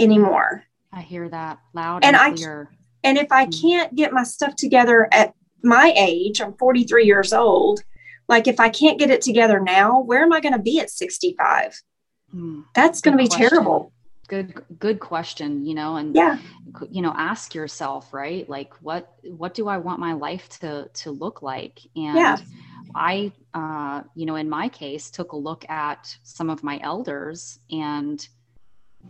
[0.00, 0.64] anymore.
[0.92, 2.70] I hear that loud and, and clear.
[2.72, 2.76] I,
[3.08, 3.60] and if I mm.
[3.60, 7.84] can't get my stuff together at my age, I'm 43 years old.
[8.28, 10.90] Like if I can't get it together now, where am I going to be at
[10.90, 11.80] 65?
[12.74, 13.48] That's going to be question.
[13.48, 13.92] terrible.
[14.28, 15.64] Good, good question.
[15.64, 16.38] You know, and yeah,
[16.90, 18.48] you know, ask yourself, right?
[18.48, 21.80] Like, what, what do I want my life to to look like?
[21.96, 22.36] And yeah.
[22.94, 27.58] I, uh, you know, in my case, took a look at some of my elders
[27.70, 28.26] and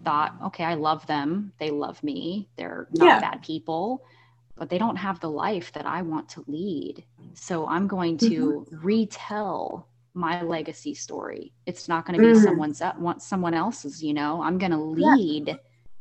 [0.05, 1.53] thought, okay, I love them.
[1.59, 2.49] They love me.
[2.57, 3.21] They're not yeah.
[3.21, 4.05] bad people,
[4.57, 7.05] but they don't have the life that I want to lead.
[7.35, 8.87] So I'm going to mm-hmm.
[8.87, 11.53] retell my legacy story.
[11.65, 12.43] It's not going to be mm.
[12.43, 14.43] someone's want someone else's, you know.
[14.43, 15.55] I'm going to lead yeah.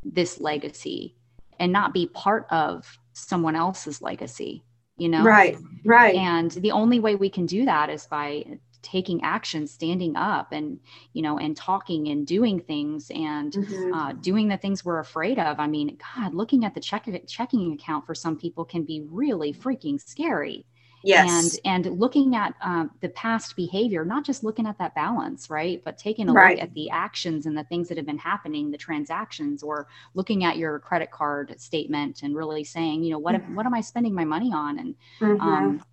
[0.04, 1.16] this legacy
[1.60, 4.64] and not be part of someone else's legacy,
[4.98, 5.24] you know.
[5.24, 5.58] Right.
[5.86, 6.16] Right.
[6.16, 10.80] And the only way we can do that is by taking action standing up and
[11.14, 13.94] you know and talking and doing things and mm-hmm.
[13.94, 17.74] uh, doing the things we're afraid of i mean god looking at the check- checking
[17.74, 20.64] account for some people can be really freaking scary
[21.04, 21.60] Yes.
[21.64, 25.82] And and looking at um, the past behavior, not just looking at that balance, right,
[25.84, 26.58] but taking a right.
[26.58, 30.44] look at the actions and the things that have been happening, the transactions, or looking
[30.44, 33.56] at your credit card statement and really saying, you know, what mm-hmm.
[33.56, 35.42] what am I spending my money on, and mm-hmm.
[35.42, 35.84] um,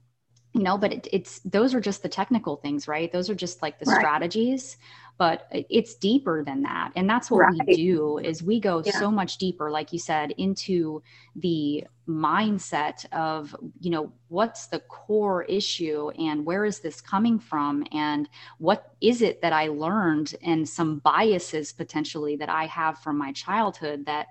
[0.54, 3.10] you know, but it, it's those are just the technical things, right?
[3.10, 3.98] Those are just like the right.
[3.98, 4.76] strategies
[5.16, 7.60] but it's deeper than that and that's what right.
[7.66, 8.98] we do is we go yeah.
[8.98, 11.02] so much deeper like you said into
[11.36, 17.84] the mindset of you know what's the core issue and where is this coming from
[17.92, 23.16] and what is it that i learned and some biases potentially that i have from
[23.16, 24.26] my childhood that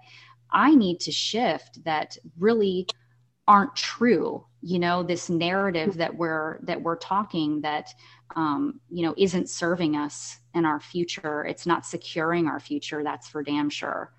[0.52, 2.86] i need to shift that really
[3.48, 6.00] aren't true you know this narrative mm-hmm.
[6.00, 7.90] that we're that we're talking that
[8.36, 11.46] um, you know isn't serving us in our future.
[11.46, 14.12] It's not securing our future that's for damn sure.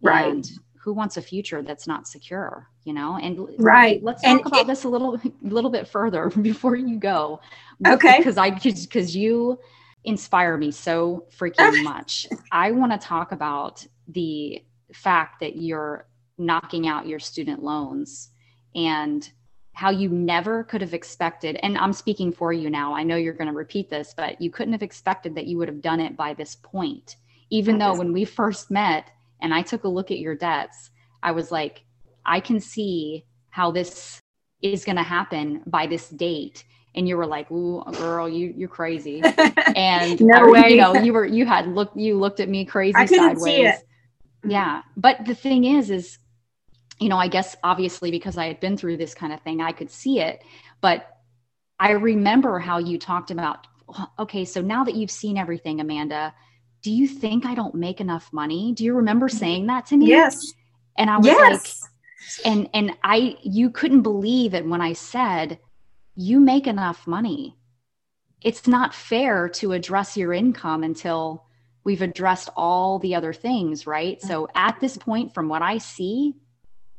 [0.00, 0.32] Right.
[0.32, 3.16] And who wants a future that's not secure you know?
[3.16, 4.02] And right.
[4.02, 7.40] let's talk and about it, this a little little bit further before you go.
[7.86, 8.18] Okay.
[8.18, 9.58] Because i because you
[10.04, 12.26] inspire me so freaking much.
[12.50, 16.06] I want to talk about the fact that you're
[16.38, 18.30] knocking out your student loans
[18.74, 19.30] and
[19.74, 23.32] how you never could have expected and i'm speaking for you now i know you're
[23.32, 26.16] going to repeat this but you couldn't have expected that you would have done it
[26.16, 27.16] by this point.
[27.50, 30.90] Even though when we first met and i took a look at your debts
[31.22, 31.82] i was like
[32.24, 34.20] i can see how this
[34.62, 36.64] is going to happen by this date.
[36.94, 39.22] And you were like ooh girl you you're crazy.
[39.74, 40.70] And no I, way.
[40.70, 43.78] you know you were you had looked you looked at me crazy I couldn't sideways.
[44.44, 46.18] yeah but the thing is is
[47.02, 49.72] you know, I guess obviously because I had been through this kind of thing, I
[49.72, 50.42] could see it.
[50.80, 51.06] But
[51.78, 53.66] I remember how you talked about,
[54.18, 56.32] okay, so now that you've seen everything, Amanda,
[56.82, 58.72] do you think I don't make enough money?
[58.72, 60.06] Do you remember saying that to me?
[60.06, 60.40] Yes.
[60.96, 61.82] And I was yes.
[61.82, 65.58] like, and and I you couldn't believe it when I said,
[66.14, 67.56] you make enough money.
[68.42, 71.46] It's not fair to address your income until
[71.84, 74.18] we've addressed all the other things, right?
[74.18, 74.28] Mm-hmm.
[74.28, 76.34] So at this point, from what I see,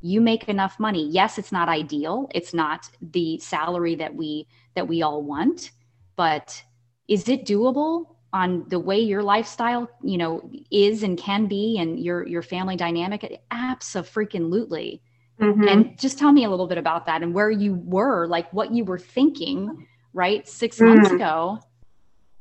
[0.04, 4.88] you make enough money yes it's not ideal it's not the salary that we that
[4.88, 5.72] we all want
[6.16, 6.62] but
[7.08, 12.00] is it doable on the way your lifestyle you know is and can be and
[12.00, 15.02] your your family dynamic absolutely
[15.40, 15.68] mm-hmm.
[15.68, 18.74] and just tell me a little bit about that and where you were like what
[18.74, 20.96] you were thinking right 6 mm-hmm.
[20.96, 21.60] months ago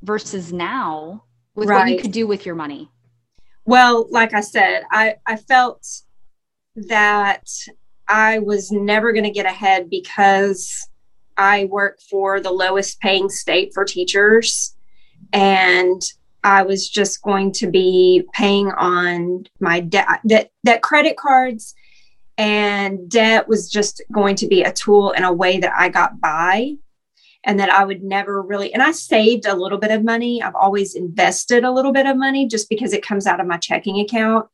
[0.02, 1.78] versus now with right.
[1.78, 2.90] what you could do with your money
[3.64, 6.02] well like i said i i felt
[6.76, 7.48] that
[8.08, 10.88] I was never going to get ahead because
[11.36, 14.74] I work for the lowest paying state for teachers.
[15.32, 16.02] And
[16.44, 21.74] I was just going to be paying on my debt, that, that credit cards
[22.36, 26.20] and debt was just going to be a tool in a way that I got
[26.20, 26.76] by.
[27.44, 30.42] and that I would never really, and I saved a little bit of money.
[30.42, 33.56] I've always invested a little bit of money just because it comes out of my
[33.56, 34.48] checking account.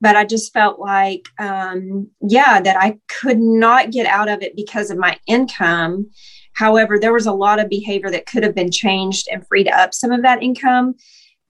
[0.00, 4.54] But I just felt like, um, yeah, that I could not get out of it
[4.54, 6.10] because of my income.
[6.54, 9.94] However, there was a lot of behavior that could have been changed and freed up
[9.94, 10.94] some of that income.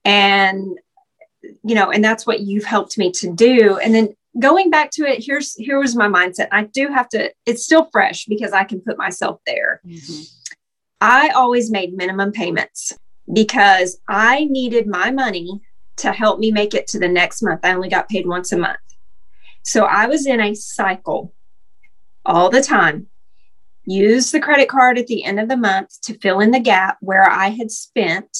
[0.03, 0.77] And,
[1.63, 3.77] you know, and that's what you've helped me to do.
[3.77, 4.09] And then
[4.39, 6.47] going back to it, here's here was my mindset.
[6.51, 9.81] I do have to, it's still fresh because I can put myself there.
[9.85, 10.21] Mm-hmm
[11.01, 12.97] I always made minimum payments
[13.31, 15.61] because I needed my money
[15.99, 17.61] to help me make it to the next month.
[17.63, 18.79] I only got paid once a month.
[19.63, 21.33] So I was in a cycle
[22.25, 23.07] all the time.
[23.85, 26.97] Use the credit card at the end of the month to fill in the gap
[27.01, 28.31] where I had spent.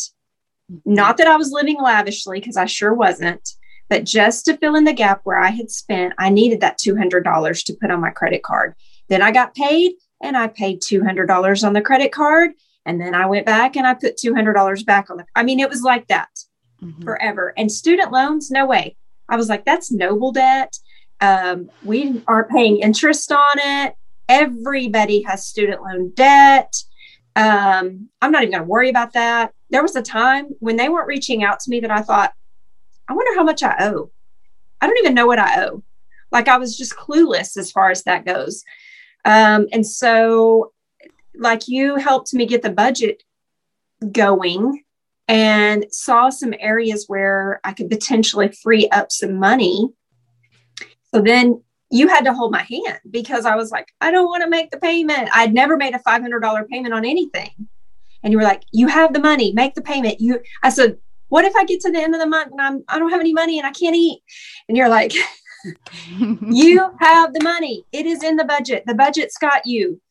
[0.72, 0.94] Mm-hmm.
[0.94, 3.48] Not that I was living lavishly, because I sure wasn't,
[3.90, 7.64] but just to fill in the gap where I had spent, I needed that $200
[7.66, 8.76] to put on my credit card.
[9.08, 12.52] Then I got paid and I paid $200 on the credit card.
[12.86, 15.70] And then I went back and I put $200 back on the, I mean, it
[15.70, 16.30] was like that
[16.84, 17.04] mm-hmm.
[17.04, 17.54] forever.
[17.58, 18.96] And student loans, no way.
[19.28, 20.78] I was like, that's noble debt.
[21.22, 23.96] Um, we aren't paying interest on it.
[24.28, 26.74] Everybody has student loan debt.
[27.36, 29.54] Um, I'm not even going to worry about that.
[29.70, 32.34] There was a time when they weren't reaching out to me that I thought,
[33.08, 34.12] I wonder how much I owe.
[34.82, 35.84] I don't even know what I owe.
[36.32, 38.64] Like I was just clueless as far as that goes.
[39.26, 40.72] Um, and so,
[41.36, 43.24] like, you helped me get the budget
[44.12, 44.84] going
[45.30, 49.88] and saw some areas where I could potentially free up some money.
[51.14, 54.44] So then you had to hold my hand because I was like, I don't want
[54.44, 55.30] to make the payment.
[55.32, 57.52] I'd never made a $500 payment on anything.
[58.24, 60.20] And you were like, you have the money, make the payment.
[60.20, 62.84] You, I said, what if I get to the end of the month and I'm,
[62.88, 64.22] I don't have any money and I can't eat?
[64.68, 65.14] And you're like,
[66.18, 67.86] you have the money.
[67.92, 68.84] It is in the budget.
[68.88, 70.02] The budget's got you.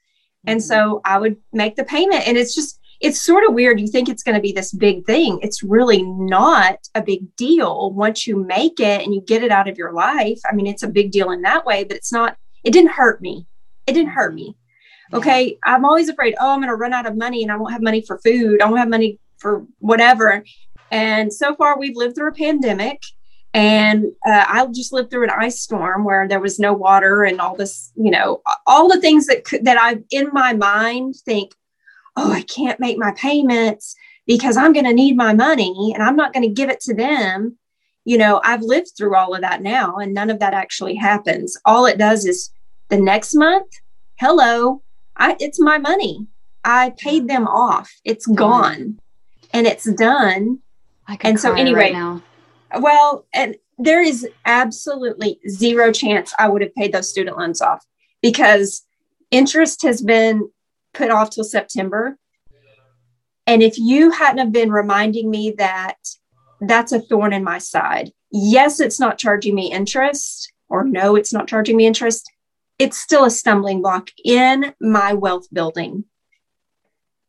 [0.46, 1.12] And so mm-hmm.
[1.12, 2.26] I would make the payment.
[2.28, 3.80] And it's just, it's sort of weird.
[3.80, 5.38] You think it's going to be this big thing.
[5.42, 9.68] It's really not a big deal once you make it and you get it out
[9.68, 10.40] of your life.
[10.50, 13.20] I mean, it's a big deal in that way, but it's not, it didn't hurt
[13.20, 13.46] me.
[13.86, 14.56] It didn't hurt me.
[15.12, 15.58] Okay.
[15.64, 17.82] I'm always afraid, oh, I'm going to run out of money and I won't have
[17.82, 18.60] money for food.
[18.60, 20.44] I won't have money for whatever.
[20.90, 23.00] And so far, we've lived through a pandemic
[23.54, 27.40] and uh, I just lived through an ice storm where there was no water and
[27.40, 31.54] all this, you know, all the things that could, that I in my mind think,
[32.18, 33.94] oh, I can't make my payments
[34.26, 36.94] because I'm going to need my money and I'm not going to give it to
[36.94, 37.56] them.
[38.04, 41.56] You know, I've lived through all of that now and none of that actually happens.
[41.64, 42.50] All it does is
[42.88, 43.68] the next month,
[44.18, 44.82] hello,
[45.16, 46.26] I, it's my money.
[46.64, 47.92] I paid them off.
[48.04, 48.98] It's gone
[49.52, 50.58] and it's done.
[51.20, 52.22] and so anyway, right now
[52.76, 57.84] well, and there is absolutely zero chance I would have paid those student loans off
[58.22, 58.84] because
[59.30, 60.50] interest has been
[60.98, 62.18] put off till September.
[63.46, 65.96] And if you hadn't have been reminding me that
[66.60, 71.32] that's a thorn in my side, yes, it's not charging me interest, or no, it's
[71.32, 72.30] not charging me interest.
[72.78, 76.04] It's still a stumbling block in my wealth building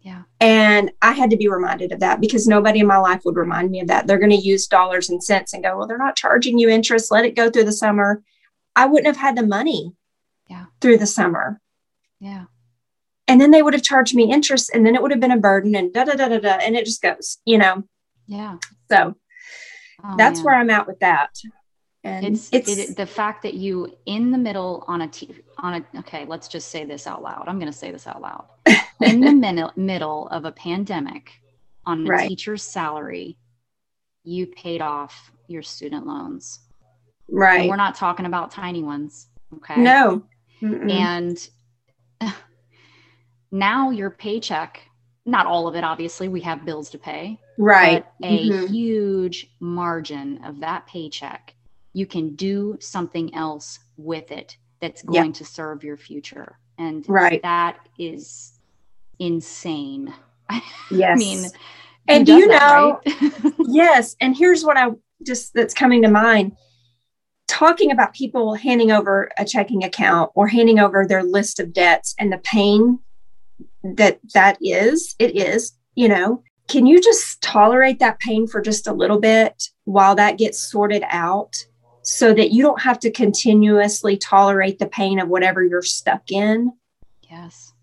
[0.01, 0.23] yeah.
[0.39, 3.69] And I had to be reminded of that because nobody in my life would remind
[3.69, 4.07] me of that.
[4.07, 7.11] They're going to use dollars and cents and go, well, they're not charging you interest.
[7.11, 8.23] Let it go through the summer.
[8.75, 9.93] I wouldn't have had the money
[10.49, 10.65] yeah.
[10.79, 11.59] through the summer.
[12.19, 12.45] Yeah.
[13.29, 15.37] And then they would have charged me interest and then it would have been a
[15.37, 16.53] burden and da da da da da.
[16.53, 17.83] And it just goes, you know?
[18.27, 18.57] Yeah.
[18.91, 19.15] So
[20.03, 20.45] oh, that's man.
[20.45, 21.29] where I'm at with that.
[22.03, 25.75] And it's, it's it, the fact that you in the middle on a t- on
[25.75, 27.45] a okay, let's just say this out loud.
[27.47, 28.45] I'm going to say this out loud.
[29.01, 31.33] in the min- middle of a pandemic
[31.85, 32.29] on a right.
[32.29, 33.37] teacher's salary,
[34.23, 36.59] you paid off your student loans.
[37.27, 37.61] Right.
[37.61, 39.27] And we're not talking about tiny ones.
[39.57, 39.79] Okay.
[39.79, 40.23] No.
[40.61, 40.91] Mm-mm.
[40.91, 41.49] And
[43.51, 44.81] now your paycheck,
[45.25, 47.39] not all of it, obviously, we have bills to pay.
[47.57, 48.05] Right.
[48.23, 48.73] a mm-hmm.
[48.73, 51.53] huge margin of that paycheck,
[51.93, 56.57] you can do something else with it that's going to serve your future.
[56.77, 57.41] And right.
[57.41, 58.59] that is
[59.19, 60.13] insane.
[60.91, 61.15] Yes.
[61.15, 61.45] I mean,
[62.07, 63.53] and do you know, right?
[63.67, 64.15] yes.
[64.19, 64.87] And here's what I
[65.23, 66.55] just that's coming to mind
[67.47, 72.15] talking about people handing over a checking account or handing over their list of debts
[72.17, 72.97] and the pain
[73.83, 78.87] that that is, it is, you know, can you just tolerate that pain for just
[78.87, 81.65] a little bit while that gets sorted out
[82.03, 86.71] so that you don't have to continuously tolerate the pain of whatever you're stuck in?
[87.29, 87.73] Yes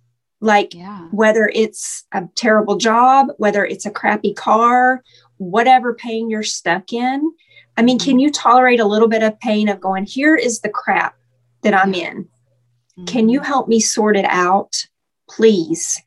[0.40, 1.09] like yeah.
[1.11, 5.03] whether it's a terrible job whether it's a crappy car
[5.38, 7.30] whatever pain you're stuck in
[7.76, 8.11] i mean mm-hmm.
[8.11, 11.16] can you tolerate a little bit of pain of going here is the crap
[11.62, 13.05] that i'm in mm-hmm.
[13.07, 14.86] can you help me sort it out
[15.29, 16.01] please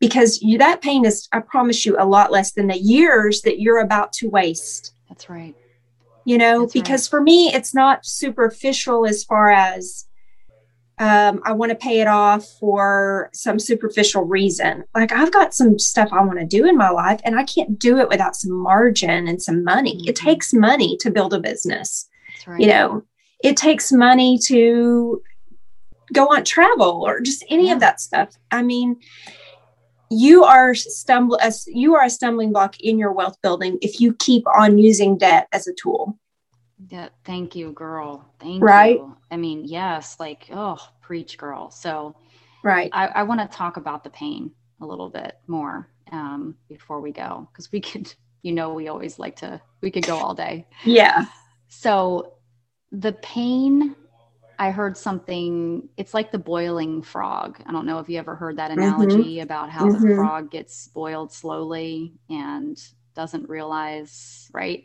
[0.00, 3.60] because you, that pain is, I promise you, a lot less than the years that
[3.60, 4.92] you're about to waste.
[5.08, 5.56] That's right.
[6.24, 7.10] You know, That's because right.
[7.10, 10.04] for me, it's not superficial as far as
[11.00, 14.84] um, I want to pay it off for some superficial reason.
[14.94, 17.78] Like I've got some stuff I want to do in my life, and I can't
[17.78, 20.00] do it without some margin and some money.
[20.08, 20.24] It Mhm.
[20.24, 22.08] takes money to build a business.
[22.34, 22.60] That's right.
[22.60, 23.02] You know,
[23.42, 25.22] it takes money to
[26.12, 27.74] go on travel or just any Yeah.
[27.74, 28.36] of that stuff.
[28.50, 28.96] I mean,
[30.10, 34.14] you are stumble as you are a stumbling block in your wealth building if you
[34.14, 36.18] keep on using debt as a tool.
[36.88, 38.24] Yeah, thank you, girl.
[38.38, 38.96] Thank Right?
[38.96, 39.16] you.
[39.30, 41.70] I mean, yes, like, oh, preach, girl.
[41.70, 42.14] So
[42.62, 42.90] Right.
[42.92, 44.50] I, I want to talk about the pain
[44.80, 49.18] a little bit more um, before we go, because we could, you know, we always
[49.18, 50.66] like to, we could go all day.
[50.84, 51.26] Yeah.
[51.68, 52.34] So
[52.92, 53.94] the pain,
[54.58, 57.62] I heard something, it's like the boiling frog.
[57.66, 60.12] I don't know if you ever heard that analogy about how the Mhm.
[60.16, 62.76] frog gets boiled slowly and
[63.14, 64.84] doesn't realize, right?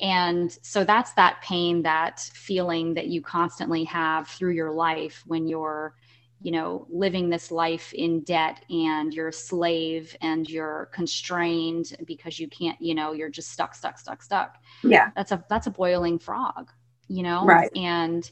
[0.00, 5.48] And so that's that pain, that feeling that you constantly have through your life when
[5.48, 5.94] you're,
[6.40, 12.38] you know, living this life in debt and you're a slave and you're constrained because
[12.38, 15.10] you can't, you know, you're just stuck, stuck, stuck, stuck Yeah.
[15.16, 16.70] that's a that's a boiling frog
[17.08, 17.72] you know Right.
[17.74, 18.30] and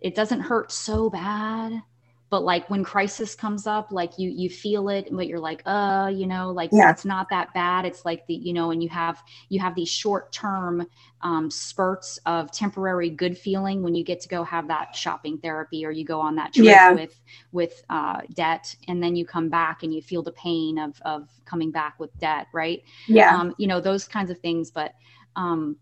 [0.00, 1.82] it doesn't hurt so bad
[2.30, 6.10] but like when crisis comes up like you you feel it but you're like uh
[6.12, 6.90] you know like Yeah.
[6.90, 9.88] it's not that bad it's like the you know and you have you have these
[9.88, 10.86] short term
[11.20, 15.86] um, spurts of temporary good feeling when you get to go have that shopping therapy
[15.86, 16.92] or you go on that trip Yeah.
[16.92, 17.20] with
[17.52, 21.28] with uh, debt and then you come back and you feel the pain of of
[21.44, 23.36] coming back with debt right Yeah.
[23.36, 24.92] um, you know those kinds of things but
[25.36, 25.76] um,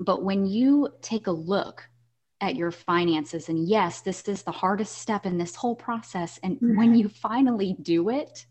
[0.00, 1.88] but when you take a look
[2.40, 6.58] at your finances and yes this is the hardest step in this whole process and
[6.60, 6.94] when mm-hmm.
[6.94, 8.46] you finally do it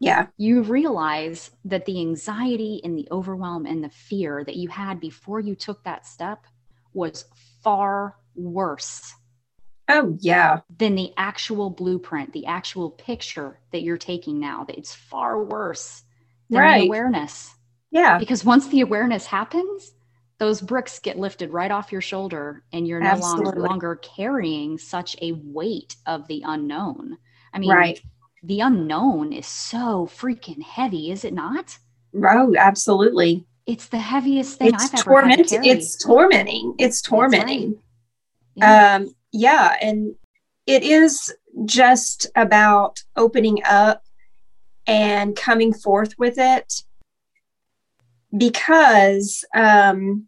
[0.00, 0.26] yeah.
[0.38, 5.40] you realize that the anxiety and the overwhelm and the fear that you had before
[5.40, 6.44] you took that step
[6.92, 7.24] was
[7.62, 9.14] far worse
[9.92, 10.60] Oh, yeah.
[10.78, 16.02] than the actual blueprint the actual picture that you're taking now that it's far worse
[16.48, 16.80] than Right.
[16.80, 17.54] the awareness
[17.90, 18.18] Yeah.
[18.18, 19.92] because once the awareness happens
[20.40, 25.14] those bricks get lifted right off your shoulder and you're no longer, longer carrying such
[25.22, 27.16] a weight of the unknown
[27.54, 28.00] i mean Right.
[28.42, 31.78] the unknown is so freaking heavy is it not
[32.12, 33.44] Oh, absolutely.
[33.66, 35.62] it's the heaviest thing It's i've ever had to tormenting.
[35.62, 35.68] carry.
[35.68, 36.74] It's tormenting.
[36.78, 37.18] It's That's right.
[37.30, 37.78] tormenting.
[38.56, 38.94] Yeah.
[38.96, 39.76] Um, yeah.
[39.80, 40.16] And
[40.66, 41.32] it is
[41.66, 44.02] just about opening up
[44.88, 46.82] and coming forth with it
[48.36, 50.26] because um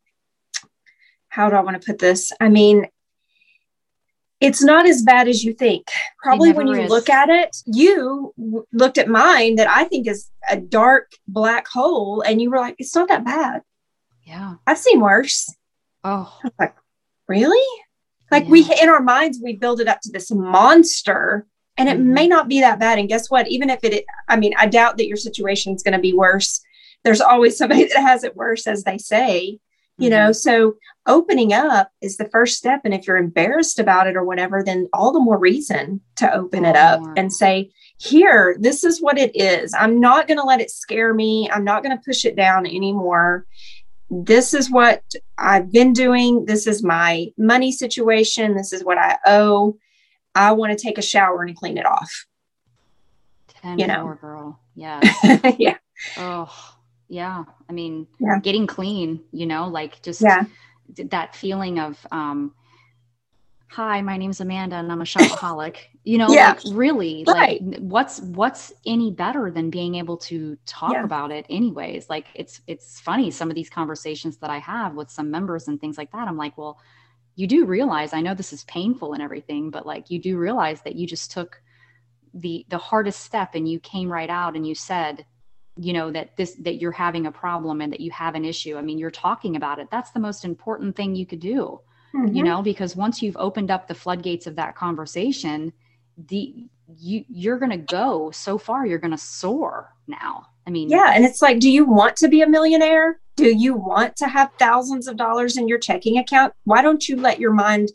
[1.32, 2.30] how do I want to put this?
[2.40, 2.86] I mean,
[4.40, 5.86] it's not as bad as you think.
[6.22, 6.90] Probably when you is.
[6.90, 11.66] look at it, you w- looked at mine that I think is a dark black
[11.68, 13.62] hole, and you were like, it's not that bad.
[14.24, 15.48] yeah I've seen worse.
[16.04, 16.74] oh like,
[17.28, 17.66] really?
[18.30, 21.46] Like we in our minds, we build it up to this monster,
[21.78, 22.06] and it Mhm.
[22.18, 22.98] may not be that bad.
[22.98, 23.46] And guess what?
[23.48, 26.60] Even if it, I mean, I doubt that your situation is going to be worse.
[27.04, 29.58] There's always somebody that has it worse, as they say,
[30.02, 30.26] you Mm-hmm.
[30.26, 30.32] know.
[30.32, 30.74] So
[31.06, 32.82] opening up is the first step.
[32.84, 36.64] And if you're embarrassed about it or whatever, then all the more reason to open
[36.64, 37.14] it up more.
[37.16, 39.72] and say, here, this is what it is.
[39.78, 41.48] I'm not going to let it scare me.
[41.52, 43.46] I'm not going to push it down anymore
[44.14, 45.02] this is what
[45.38, 46.44] I've been doing.
[46.44, 48.54] This is my money situation.
[48.54, 49.78] This is what I owe.
[50.34, 52.26] I want to take a shower and clean it off.
[53.62, 54.18] 10 you know.
[54.20, 55.00] girl yeah
[55.58, 55.76] yeah.
[56.18, 56.74] oh
[57.12, 58.40] yeah i mean Yeah.
[58.40, 60.44] getting clean you know like just Yeah.
[61.10, 62.54] that feeling of um
[63.68, 66.54] hi my name's amanda and i'm a shopaholic you know Yeah.
[66.54, 67.62] like really Right.
[67.62, 71.04] like what's what's any better than being able to talk Yeah.
[71.04, 75.10] about it anyways like it's it's funny some of these conversations that i have with
[75.10, 76.78] some members and things like that i'm like well
[77.34, 80.80] you do realize i know this is painful and everything but like you do realize
[80.82, 81.60] that you just took
[82.34, 85.26] the the hardest step and you came right out and you said
[85.76, 88.76] you know that this that you're having a problem and that you have an issue
[88.76, 91.80] i mean you're talking about it that's the most important thing you could do
[92.14, 92.44] you Mhm.
[92.44, 95.72] know because once you've opened up the floodgates of that conversation
[96.28, 96.66] the
[96.98, 101.12] you you're going to go so far you're going to soar now i mean Yeah.
[101.14, 103.18] And it's like, do you want to be a millionaire?
[103.36, 106.52] Do you want to have thousands of dollars in your checking account?
[106.64, 107.92] Why don't you let your mind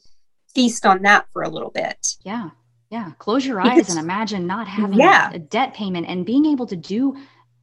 [0.56, 2.16] feast on that for a little bit?
[2.24, 2.50] yeah
[2.90, 5.30] yeah close your Because- eyes and imagine not having Yeah.
[5.32, 7.16] a debt payment and being able to do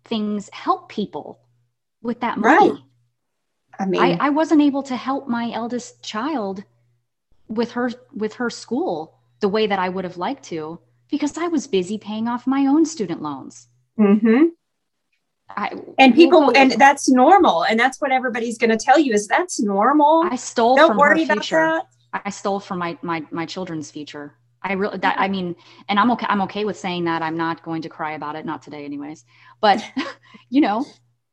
[0.04, 1.40] things help people
[2.02, 2.80] with that money Right.
[3.78, 6.64] I mean, I, I wasn't able to help my eldest child
[7.48, 10.78] with her with her school the way that I would have liked to
[11.10, 13.68] because I was busy paying off my own student loans.
[13.98, 14.44] Mm-hmm.
[15.50, 19.28] I, and people and that's normal and that's what everybody's going to tell you is
[19.28, 21.86] that's normal i stole don't from worry about future that
[22.24, 24.34] i stole from my my my children's future
[24.64, 25.54] i really that i mean
[25.88, 28.44] and i'm okay i'm okay with saying that i'm not going to cry about it
[28.44, 29.24] not today anyways
[29.60, 29.84] but
[30.50, 30.84] you know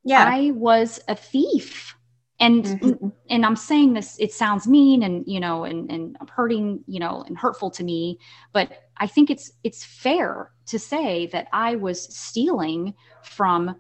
[0.04, 0.24] yeah.
[0.26, 1.96] I was a thief.
[2.40, 3.12] And Mhm.
[3.30, 7.24] and i'm saying this it sounds mean and you know and and hurting you know
[7.28, 8.18] and hurtful to me
[8.52, 13.76] but i think it's it's fair to say that i was stealing from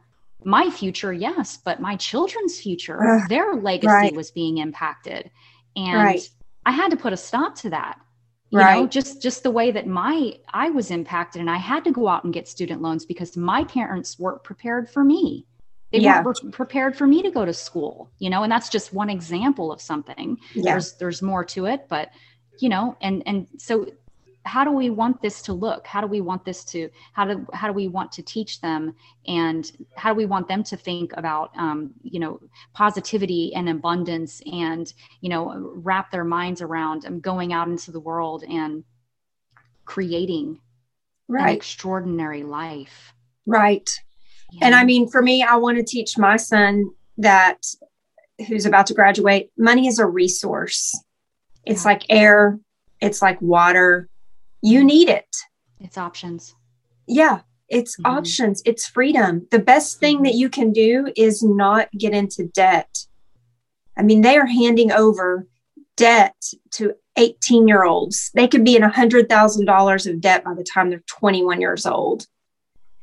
[0.45, 3.01] my future yes but my children's future.
[3.03, 4.15] Ugh, their legacy right.
[4.15, 5.31] was being impacted.
[5.75, 6.29] And Right.
[6.67, 7.99] i had to put a stop to that
[8.51, 8.91] you know Right.
[8.91, 12.23] just just the way that my i was impacted and i had to go out
[12.23, 15.47] and get student loans because my parents weren't prepared for me
[15.91, 16.21] they Yeah.
[16.23, 19.71] weren't prepared for me to go to school you know and that's just one example
[19.71, 22.09] of something yeah there's there's more to it but
[22.59, 23.87] you know and and so
[24.45, 25.85] how do we want this to look?
[25.85, 28.95] How do we want this to how do how do we want to teach them?
[29.27, 32.39] And how do we want them to think about um, you know
[32.73, 37.99] positivity and abundance and you know wrap their minds around um, going out into the
[37.99, 38.83] world and
[39.85, 40.59] creating
[41.29, 43.13] an extraordinary life.
[43.45, 43.89] Right.
[44.51, 47.57] You and i mean for me i want to teach my son that
[48.47, 50.93] who's about to graduate money is a resource.
[51.65, 51.91] It's Yeah.
[51.91, 52.59] like air
[53.01, 54.09] it's like water
[54.61, 55.35] you need it.
[55.79, 56.55] It's options.
[57.07, 57.41] Yeah
[57.71, 58.17] it's Mhm.
[58.17, 58.61] options.
[58.65, 59.47] It's freedom.
[59.49, 60.23] The best thing Mhm.
[60.25, 63.07] that you can do is not get into debt.
[63.97, 65.47] I mean they are handing over
[65.95, 66.35] debt
[66.71, 71.03] to 18 year olds they could be in $100000 of debt by the time they're
[71.07, 72.27] 21 years old.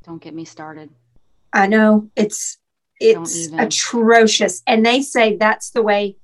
[0.05, 0.91] Don't get me started.
[1.53, 2.11] I know.
[2.15, 2.59] It's
[3.01, 4.63] it's atrocious.
[4.67, 6.17] And they say that's the way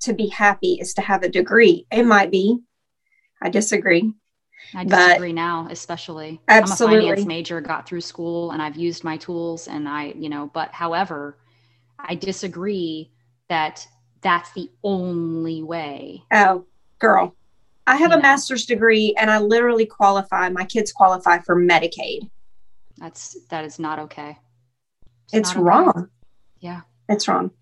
[0.00, 1.86] to be happy is to have a degree.
[1.90, 2.58] It might be.
[3.40, 4.12] I disagree
[4.76, 6.40] I But- disagree now, especially.
[6.48, 6.98] Absolutely.
[6.98, 10.28] I'm a finance major, got through school, and I've used my tools, and I, you
[10.28, 11.38] know, but however,
[11.98, 13.10] I disagree
[13.48, 13.88] that
[14.20, 16.22] that's the only way.
[16.32, 16.66] Oh,
[16.98, 17.34] girl.
[17.86, 18.22] I have You a know.
[18.22, 22.28] master's degree and I literally qualify, my kids qualify for Medicaid.
[22.98, 24.36] That's that is not okay.
[25.32, 25.60] It's not okay.
[25.64, 26.08] wrong.
[26.58, 26.80] Yeah.
[27.08, 27.52] It's wrong.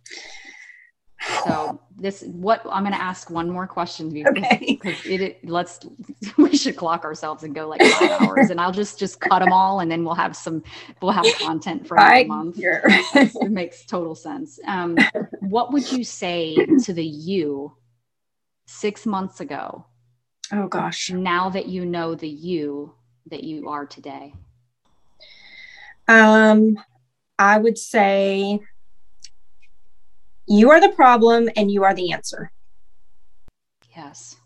[1.33, 4.79] So this, what I'm going to ask one more question because Okay.
[4.83, 5.81] because it, it let's
[6.39, 9.53] we should clock ourselves and go like five hours, and I'll just just cut them
[9.53, 10.63] all, and then we'll have some
[11.03, 12.59] we'll have content for a month.
[12.59, 14.59] It makes total sense.
[14.67, 14.97] Um,
[15.41, 17.77] what would you say to the you
[18.67, 19.87] six months ago,
[20.53, 21.11] oh gosh.
[21.11, 22.95] now that you know the you
[23.27, 24.35] that you are today?
[26.09, 26.79] Um,
[27.39, 28.61] I would say
[30.47, 32.53] you are the problem and you are the answer.
[33.97, 34.37] Yes.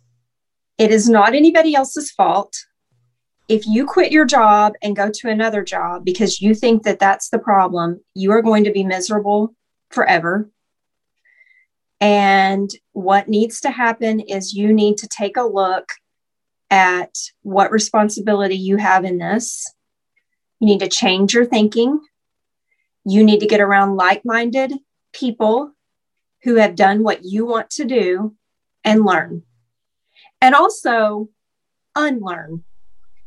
[0.77, 2.57] It is not anybody else's fault.
[3.49, 7.31] If you quit your job and go to another job because you think that that's
[7.31, 9.55] the problem, you are going to be miserable
[9.91, 10.51] forever.
[12.01, 15.89] And what needs to happen is you need to take a look
[16.71, 19.67] at what responsibility you have in this.
[20.61, 21.99] You need to change your thinking.
[23.05, 24.75] You need to get around like minded
[25.13, 25.73] people
[26.45, 28.35] who have done what you want to do
[28.85, 29.43] and learn
[30.41, 31.29] and also
[31.97, 32.65] unlearn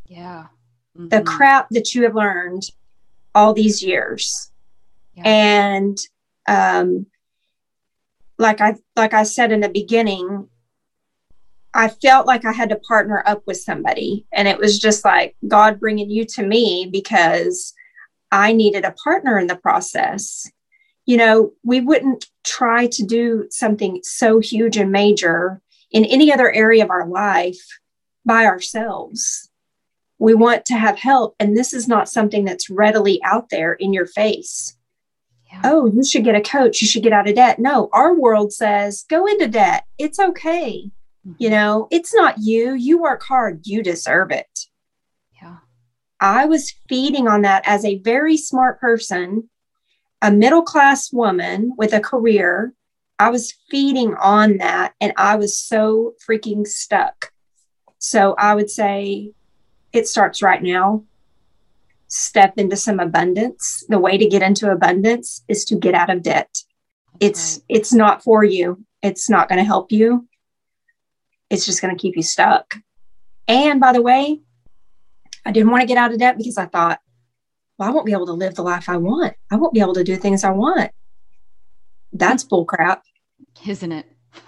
[0.06, 0.48] Yeah.
[0.96, 1.26] the Mhm.
[1.26, 2.64] crap that you have learned
[3.36, 4.52] all these years
[5.14, 5.24] Yeah.
[5.26, 5.98] and
[6.48, 7.06] um
[8.38, 10.50] like i like i said in the beginning
[11.74, 15.36] i felt like i had to partner up with somebody and it was just like
[15.48, 17.74] god bringing you to me because
[18.32, 20.50] i needed a partner in the process
[21.06, 26.52] you know we wouldn't try to do something so huge and major in any other
[26.52, 27.80] area of our life
[28.26, 29.50] by ourselves.
[30.20, 33.94] We want to have help and this is not something that's readily out there in
[33.94, 34.78] your face.
[35.52, 35.62] Yeah.
[35.66, 36.82] oh you should get a coach.
[36.82, 37.60] You should get out of debt.
[37.60, 39.86] No our world says go into debt.
[39.98, 40.90] It's okay.
[41.28, 41.36] Mhm.
[41.40, 42.74] you know it's not you.
[42.74, 43.62] You work hard.
[43.66, 44.60] You deserve it.
[45.42, 45.58] Yeah.
[46.20, 49.50] i was feeding on that as a very smart person
[50.22, 52.74] a middle class woman with a career
[53.20, 57.32] i was feeding on that and i was so freaking stuck.
[58.00, 59.32] So i would say
[59.94, 61.04] it starts right now.
[62.08, 63.84] Step into some abundance.
[63.90, 66.64] The way to get into abundance is to get out of debt.
[67.20, 67.78] It's right.
[67.78, 68.84] it's not for you.
[69.02, 70.28] It's not going to help you.
[71.50, 72.76] It's just going to keep you stuck.
[73.48, 74.40] And by the way
[75.46, 77.00] i didn't want to get out of debt because i thought
[77.82, 79.96] well i won't be able to live the life i want i won't be able
[79.96, 80.92] to do things i want
[82.14, 83.04] that's bull crap
[83.68, 84.06] Isn't it?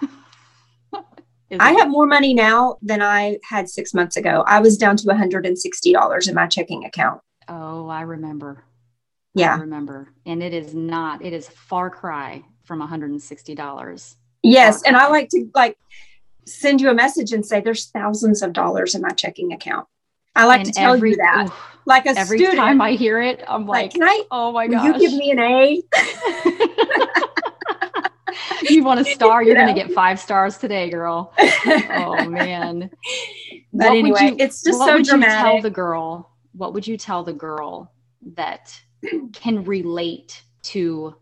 [1.50, 4.96] Isn't i have more money now than i had six months ago i was down
[4.98, 8.64] to $160 in my checking account Oh, I remember.
[9.34, 9.56] Yeah.
[9.56, 10.14] I remember.
[10.24, 14.14] And it is not, it is far cry from $160.
[14.42, 14.82] Yes.
[14.84, 15.76] And I like to like
[16.46, 19.86] send you a message and say there's thousands of dollars in my checking account.
[20.34, 21.48] I like And to tell every- you that.
[21.48, 22.58] oof, Like a every student.
[22.58, 24.84] time I hear it, I'm like, like, can I oh my gosh.
[24.84, 25.82] you give me an A?
[28.70, 29.42] you want a star?
[29.42, 31.32] You're You going to get five stars today, girl.
[31.90, 32.90] Oh man.
[33.76, 36.30] But What anyway, you- it's just what so would you tell the girl?
[36.52, 37.92] What would you tell the girl
[38.34, 38.80] that
[39.32, 41.16] can relate to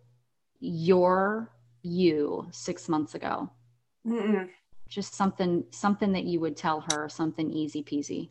[0.60, 1.50] your
[1.82, 3.48] you six months ago?
[4.06, 4.48] Mm-mm.
[4.86, 8.28] Just something, something that you would tell her, something easy peasy.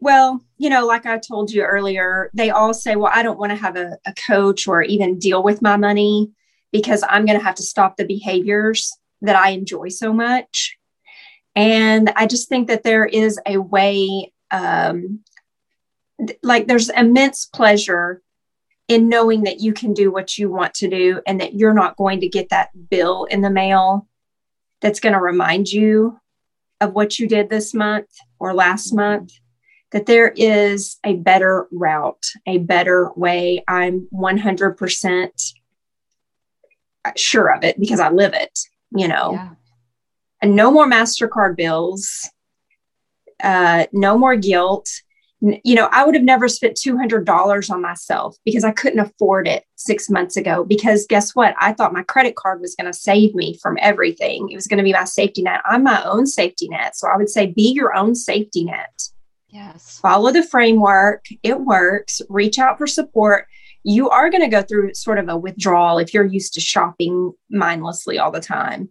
[0.00, 3.50] Well, you know, like I told you earlier, they all say, well, I don't want
[3.50, 6.30] to have a, a coach or even deal with my money
[6.72, 8.92] because I'm going to have to stop the behaviors
[9.22, 10.76] that I enjoy so much.
[11.56, 15.20] And I just think that there is a way, um,
[16.18, 18.20] th- like there's immense pleasure
[18.88, 21.96] in knowing that you can do what you want to do and that you're not
[21.96, 24.06] going to get that bill in the mail
[24.80, 26.18] that's going to remind you
[26.80, 29.32] of what you did this month or last month
[29.94, 33.62] that there is a better route, a better way.
[33.68, 35.52] I'm 100%
[37.16, 38.58] sure of it because I live it,
[38.90, 39.34] you know.
[39.34, 39.50] Yeah.
[40.42, 42.28] And no more MasterCard bills,
[43.40, 44.90] uh, no more guilt.
[45.40, 49.62] You know, I would have never spent $200 on myself because I couldn't afford it
[49.76, 50.64] six months ago.
[50.64, 51.54] Because guess what?
[51.60, 54.48] I thought my credit card was going to save me from everything.
[54.50, 55.60] It was going to be my safety net.
[55.64, 56.96] I'm my own safety net.
[56.96, 58.90] So I would say be your own safety net
[59.54, 60.00] Yes.
[60.00, 61.24] follow the framework.
[61.44, 62.20] It works.
[62.28, 63.46] Reach out for support.
[63.84, 67.32] You are going to go through sort of a withdrawal if you're used to shopping
[67.50, 68.88] mindlessly all the time.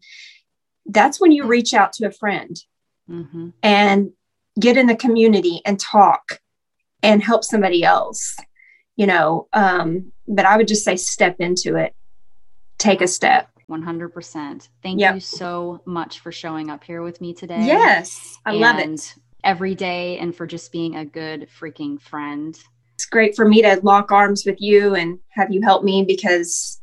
[0.85, 2.55] That's when you reach out to a friend
[3.07, 4.11] hmm and
[4.59, 6.39] get in the community and talk
[7.01, 8.37] and help somebody else,
[8.95, 9.47] you know.
[9.51, 11.93] Um, but I would just say step into it,
[12.77, 13.49] take a step.
[13.69, 14.69] 100%.
[14.83, 15.15] Thank Yep.
[15.15, 17.65] you so much for showing up here with me today.
[17.65, 19.15] Yes, I love it.
[19.43, 22.57] Every day and for just being a good freaking friend.
[22.95, 26.79] it's great for me to lock arms with you and have you help me because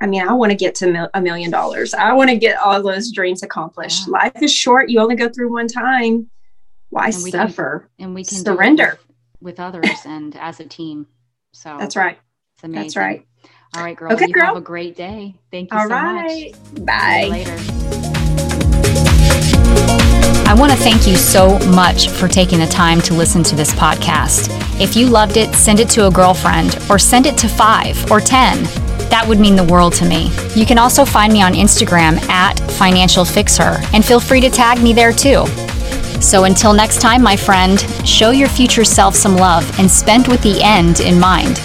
[0.00, 1.92] I mean, I want to get to mil- a million dollars.
[1.92, 4.06] I want to get all those dreams accomplished.
[4.06, 4.12] Yeah.
[4.12, 4.90] Life is short.
[4.90, 6.30] You only go through one time.
[6.90, 7.90] Why And we can- suffer?
[7.98, 8.98] And we can Surrender.
[9.40, 11.08] with, with others and as a team.
[11.52, 12.18] So That's right.
[12.54, 12.82] It's amazing.
[12.84, 13.26] That's right.
[13.74, 14.12] All right, girl.
[14.12, 14.46] Okay, you girl.
[14.46, 15.34] have a great day.
[15.50, 16.22] Thank you All so right.
[16.22, 16.30] much.
[16.30, 17.28] See you Bye.
[17.28, 18.17] later.
[20.48, 23.70] I want to thank you so much for taking the time to listen to this
[23.72, 24.48] podcast.
[24.80, 28.18] If you loved it, send it to a girlfriend or send it to five or
[28.18, 28.64] 10.
[29.10, 30.30] That would mean the world to me.
[30.54, 34.82] You can also find me on Instagram at Financial Fixer and feel free to tag
[34.82, 35.46] me there too.
[36.22, 37.78] So until next time, my friend,
[38.08, 41.60] show your future self some love and spend with the end in mind.